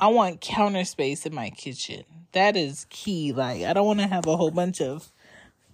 I 0.00 0.06
want 0.06 0.40
counter 0.40 0.84
space 0.84 1.26
in 1.26 1.34
my 1.34 1.50
kitchen. 1.50 2.04
That 2.30 2.56
is 2.56 2.86
key. 2.88 3.32
Like, 3.32 3.64
I 3.64 3.72
don't 3.72 3.86
want 3.86 3.98
to 3.98 4.06
have 4.06 4.28
a 4.28 4.36
whole 4.36 4.52
bunch 4.52 4.80
of 4.80 5.10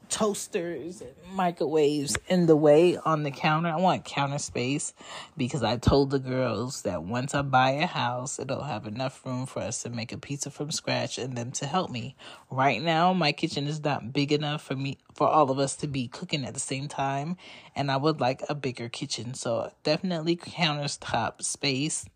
toasters 0.09 1.03
and 1.03 1.13
microwaves 1.35 2.17
in 2.29 2.47
the 2.47 2.57
way 2.57 2.97
on 2.97 3.23
the 3.23 3.31
counter. 3.31 3.69
I 3.69 3.77
want 3.77 4.07
counter 4.07 4.39
space 4.39 4.95
because 5.37 5.63
I 5.63 5.77
told 5.77 6.11
the 6.11 6.19
girls 6.19 6.83
that 6.83 7.03
once 7.03 7.35
I 7.35 7.43
buy 7.43 7.73
a 7.73 7.87
house, 7.87 8.39
it'll 8.39 8.63
have 8.63 8.87
enough 8.87 9.27
room 9.27 9.45
for 9.45 9.61
us 9.61 9.83
to 9.83 9.91
make 9.91 10.11
a 10.11 10.17
pizza 10.17 10.51
from 10.51 10.71
scratch 10.71 11.19
and 11.19 11.37
them 11.37 11.51
to 11.53 11.67
help 11.67 11.91
me. 11.91 12.17
Right 12.51 12.81
now, 12.81 13.13
my 13.13 13.33
kitchen 13.33 13.67
is 13.67 13.85
not 13.85 14.15
big 14.15 14.33
enough 14.33 14.63
for 14.63 14.75
me 14.75 14.97
for 15.13 15.29
all 15.29 15.51
of 15.51 15.59
us 15.59 15.77
to 15.77 15.87
be 15.87 16.09
cooking 16.09 16.47
at 16.47 16.55
the 16.55 16.61
same 16.61 16.89
time, 16.89 17.37
and 17.77 17.91
I 17.91 17.99
would 17.99 18.23
like 18.23 18.43
a 18.49 18.55
bigger 18.55 18.89
kitchen. 18.89 19.35
So, 19.35 19.71
definitely 19.83 20.37
countertop 20.37 21.43
space 21.43 22.07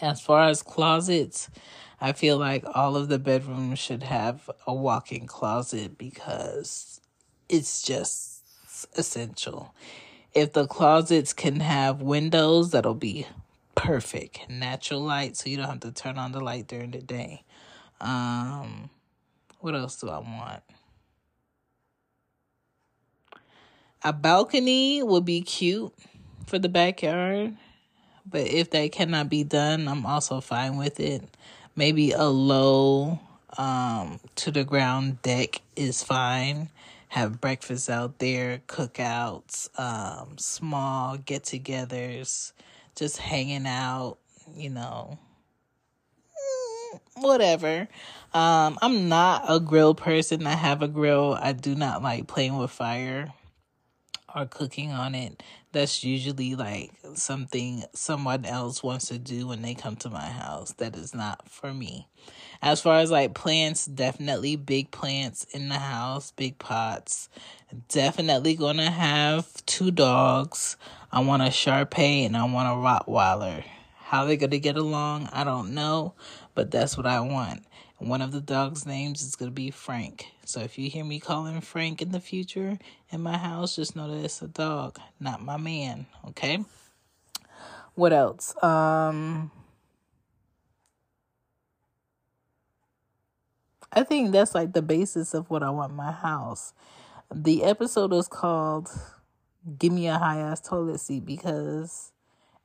as 0.00 0.20
far 0.20 0.48
as 0.48 0.62
closets, 0.62 1.50
I 2.00 2.12
feel 2.12 2.38
like 2.38 2.64
all 2.74 2.96
of 2.96 3.08
the 3.08 3.18
bedrooms 3.18 3.78
should 3.78 4.02
have 4.02 4.50
a 4.66 4.74
walk 4.74 5.12
in 5.12 5.26
closet 5.26 5.96
because 5.96 7.00
it's 7.48 7.82
just 7.82 8.42
essential. 8.96 9.74
If 10.34 10.52
the 10.52 10.66
closets 10.66 11.32
can 11.32 11.60
have 11.60 12.02
windows, 12.02 12.72
that'll 12.72 12.94
be 12.94 13.26
perfect 13.74 14.48
natural 14.48 15.00
light 15.00 15.36
so 15.36 15.48
you 15.48 15.56
don't 15.56 15.66
have 15.66 15.80
to 15.80 15.92
turn 15.92 16.18
on 16.18 16.32
the 16.32 16.40
light 16.40 16.66
during 16.66 16.90
the 16.90 17.00
day. 17.00 17.44
Um, 18.00 18.90
what 19.60 19.74
else 19.74 20.00
do 20.00 20.10
I 20.10 20.18
want? 20.18 20.62
A 24.04 24.12
balcony 24.12 25.02
would 25.02 25.24
be 25.24 25.40
cute 25.40 25.92
for 26.46 26.58
the 26.58 26.68
backyard, 26.68 27.56
but 28.28 28.48
if 28.48 28.70
that 28.70 28.92
cannot 28.92 29.28
be 29.28 29.44
done, 29.44 29.88
I'm 29.88 30.04
also 30.04 30.40
fine 30.40 30.76
with 30.76 30.98
it. 31.00 31.22
Maybe 31.76 32.12
a 32.12 32.24
low 32.24 33.20
um, 33.56 34.20
to 34.36 34.50
the 34.50 34.64
ground 34.64 35.22
deck 35.22 35.60
is 35.76 36.02
fine. 36.02 36.70
Have 37.08 37.40
breakfast 37.40 37.88
out 37.88 38.18
there, 38.18 38.62
cookouts, 38.66 39.68
um, 39.78 40.36
small 40.38 41.16
get 41.16 41.44
togethers, 41.44 42.52
just 42.96 43.18
hanging 43.18 43.66
out, 43.66 44.18
you 44.54 44.70
know, 44.70 45.18
mm, 46.92 47.00
whatever. 47.22 47.88
Um, 48.34 48.78
I'm 48.82 49.08
not 49.08 49.44
a 49.48 49.60
grill 49.60 49.94
person. 49.94 50.46
I 50.46 50.54
have 50.54 50.82
a 50.82 50.88
grill. 50.88 51.38
I 51.40 51.52
do 51.52 51.74
not 51.74 52.02
like 52.02 52.26
playing 52.26 52.56
with 52.58 52.70
fire 52.70 53.32
or 54.34 54.46
cooking 54.46 54.90
on 54.90 55.14
it. 55.14 55.42
That's 55.76 56.02
usually 56.02 56.54
like 56.54 56.90
something 57.16 57.84
someone 57.92 58.46
else 58.46 58.82
wants 58.82 59.08
to 59.08 59.18
do 59.18 59.48
when 59.48 59.60
they 59.60 59.74
come 59.74 59.94
to 59.96 60.08
my 60.08 60.24
house. 60.24 60.72
That 60.78 60.96
is 60.96 61.14
not 61.14 61.50
for 61.50 61.74
me. 61.74 62.08
As 62.62 62.80
far 62.80 63.00
as 63.00 63.10
like 63.10 63.34
plants, 63.34 63.84
definitely 63.84 64.56
big 64.56 64.90
plants 64.90 65.44
in 65.44 65.68
the 65.68 65.78
house, 65.78 66.30
big 66.30 66.58
pots. 66.58 67.28
Definitely 67.90 68.54
gonna 68.54 68.90
have 68.90 69.52
two 69.66 69.90
dogs. 69.90 70.78
I 71.12 71.20
want 71.20 71.42
a 71.42 71.50
Shar 71.50 71.86
and 72.24 72.38
I 72.38 72.44
want 72.44 72.68
a 72.68 73.10
Rottweiler. 73.10 73.62
How 73.96 74.24
they're 74.24 74.36
gonna 74.36 74.56
get 74.56 74.78
along, 74.78 75.28
I 75.30 75.44
don't 75.44 75.74
know, 75.74 76.14
but 76.54 76.70
that's 76.70 76.96
what 76.96 77.04
I 77.04 77.20
want. 77.20 77.66
One 77.98 78.22
of 78.22 78.32
the 78.32 78.40
dogs' 78.40 78.86
names 78.86 79.20
is 79.20 79.36
to 79.36 79.50
be 79.50 79.70
Frank. 79.70 80.32
So 80.46 80.60
if 80.60 80.78
you 80.78 80.88
hear 80.88 81.04
me 81.04 81.18
calling 81.18 81.60
Frank 81.60 82.00
in 82.00 82.12
the 82.12 82.20
future 82.20 82.78
in 83.10 83.20
my 83.20 83.36
house, 83.36 83.74
just 83.74 83.96
know 83.96 84.08
that 84.08 84.24
it's 84.24 84.40
a 84.42 84.46
dog, 84.46 84.96
not 85.18 85.42
my 85.42 85.56
man. 85.56 86.06
Okay. 86.28 86.64
What 87.96 88.12
else? 88.12 88.54
Um, 88.62 89.50
I 93.92 94.04
think 94.04 94.30
that's 94.30 94.54
like 94.54 94.72
the 94.72 94.82
basis 94.82 95.34
of 95.34 95.50
what 95.50 95.64
I 95.64 95.70
want 95.70 95.94
my 95.94 96.12
house. 96.12 96.74
The 97.34 97.64
episode 97.64 98.12
is 98.12 98.28
called 98.28 98.88
Give 99.78 99.92
Me 99.92 100.06
a 100.06 100.16
High 100.16 100.38
Ass 100.38 100.60
Toilet 100.60 101.00
Seat 101.00 101.26
because 101.26 102.12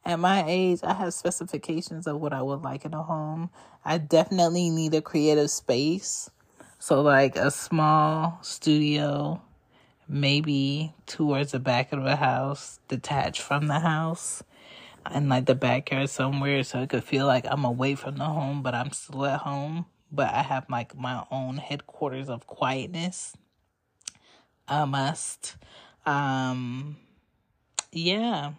at 0.06 0.20
my 0.20 0.44
age, 0.48 0.82
I 0.84 0.94
have 0.94 1.16
specifications 1.16 2.06
of 2.06 2.20
what 2.20 2.32
I 2.32 2.44
would 2.44 2.62
like 2.62 2.86
in 2.86 2.94
a 2.94 3.02
home. 3.02 3.50
I 3.84 3.98
definitely 3.98 4.70
need 4.70 4.94
a 4.94 5.02
creative 5.02 5.50
space. 5.50 6.30
So, 6.82 7.04
like 7.04 7.36
a 7.36 7.52
small 7.52 8.40
studio, 8.42 9.40
maybe 10.08 10.96
towards 11.06 11.52
the 11.52 11.60
back 11.60 11.94
of 11.94 12.04
the 12.04 12.16
house, 12.16 12.80
detached 12.88 13.44
from 13.44 13.68
the 13.68 13.82
house, 13.82 14.42
and 15.06 15.30
like 15.30 15.46
the 15.46 15.54
backyard 15.54 16.10
somewhere 16.10 16.64
so 16.64 16.82
it 16.82 16.90
could 16.90 17.04
feel 17.04 17.28
like 17.28 17.46
I'm 17.48 17.66
away 17.66 17.94
from 17.94 18.18
the 18.18 18.26
home, 18.26 18.64
but 18.64 18.74
I'm 18.74 18.92
still 18.94 19.28
at 19.28 19.42
home. 19.42 19.86
But 20.12 20.34
I 20.34 20.42
have 20.42 20.72
like 20.72 20.98
my 20.98 21.24
own 21.30 21.58
headquarters 21.58 22.30
of 22.30 22.48
quietness. 22.48 23.38
I 24.68 24.86
must. 24.86 25.58
Um, 26.04 26.98
yeah 27.92 28.54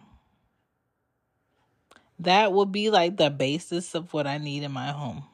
that 2.19 2.53
would 2.53 2.71
be 2.71 2.89
like 2.89 3.17
the 3.17 3.29
basis 3.29 3.95
of 3.95 4.13
what 4.13 4.25
I 4.25 4.37
need 4.37 4.63
in 4.63 4.71
my 4.71 4.91
home. 4.91 5.25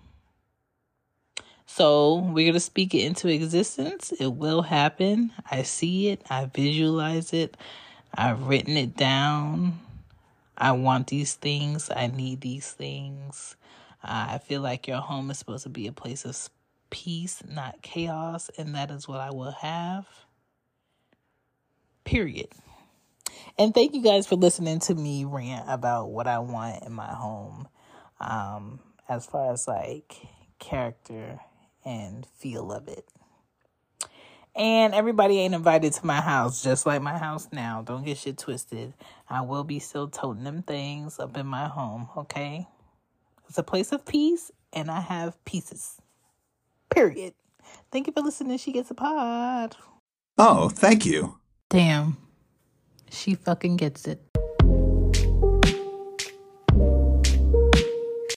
So 1.72 2.16
we're 2.16 2.46
going 2.46 2.54
to 2.56 2.60
speak 2.60 2.96
it 2.96 3.06
into 3.06 3.28
existence. 3.30 4.12
It 4.20 4.34
will 4.34 4.64
happen. 4.64 5.32
I 5.50 5.62
see 5.62 6.10
it. 6.10 6.22
I 6.28 6.46
visualize 6.46 7.32
it. 7.32 7.56
I've 8.14 8.48
written 8.48 8.76
it 8.76 8.98
down. 8.98 9.80
I 10.58 10.72
want 10.74 11.08
these 11.08 11.36
things. 11.36 11.90
I 11.96 12.08
need 12.08 12.42
these 12.42 12.72
things. 12.72 13.56
Uh, 14.04 14.26
I 14.32 14.38
feel 14.40 14.62
like 14.62 14.88
your 14.88 14.98
home 14.98 15.30
is 15.30 15.38
supposed 15.38 15.64
to 15.64 15.70
be 15.70 15.86
a 15.86 15.92
place 15.92 16.26
of 16.26 16.50
peace, 16.90 17.44
not 17.48 17.82
chaos. 17.84 18.50
And 18.58 18.74
that 18.74 18.90
is 18.90 19.08
what 19.08 19.22
I 19.22 19.30
will 19.30 19.52
have. 19.52 20.06
Period. 22.04 22.50
And 23.60 23.76
thank 23.76 23.94
you 23.94 24.02
guys 24.02 24.26
for 24.26 24.36
listening 24.36 24.80
to 24.80 24.96
me 24.96 25.24
rant 25.24 25.66
about 25.68 26.10
what 26.10 26.26
I 26.28 26.40
want 26.40 26.84
in 26.84 26.94
my 26.94 27.14
home. 27.14 27.68
Um, 28.20 28.80
as 29.08 29.28
far 29.28 29.54
as 29.54 29.68
like 29.68 30.18
character 30.58 31.40
and 31.86 32.26
feel 32.38 32.72
of 32.72 32.88
it. 32.88 33.06
And 34.56 34.94
everybody 34.94 35.40
ain't 35.40 35.54
invited 35.54 35.94
to 35.94 36.06
my 36.06 36.20
house, 36.20 36.64
just 36.64 36.86
like 36.86 37.02
my 37.02 37.18
house 37.18 37.48
now. 37.52 37.82
Don't 37.82 38.04
get 38.04 38.18
shit 38.18 38.38
twisted. 38.38 38.94
I 39.30 39.42
will 39.42 39.64
be 39.64 39.80
still 39.80 40.08
toting 40.08 40.44
them 40.44 40.64
things 40.64 41.20
up 41.20 41.38
in 41.38 41.46
my 41.46 41.68
home, 41.68 42.10
okay? 42.18 42.68
It's 43.48 43.58
a 43.58 43.64
place 43.64 43.92
of 43.92 44.06
peace, 44.06 44.52
and 44.74 44.92
I 44.92 45.02
have 45.02 45.44
pieces. 45.46 46.02
Period. 46.90 47.34
Thank 47.92 48.08
you 48.08 48.14
for 48.14 48.22
listening. 48.22 48.58
She 48.58 48.72
Gets 48.72 48.92
It 48.92 48.98
Pod. 48.98 49.76
Oh, 50.38 50.70
thank 50.70 51.06
you. 51.06 51.38
Damn. 51.70 52.18
She 53.10 53.36
fucking 53.36 53.78
gets 53.78 54.08
it. 54.08 54.22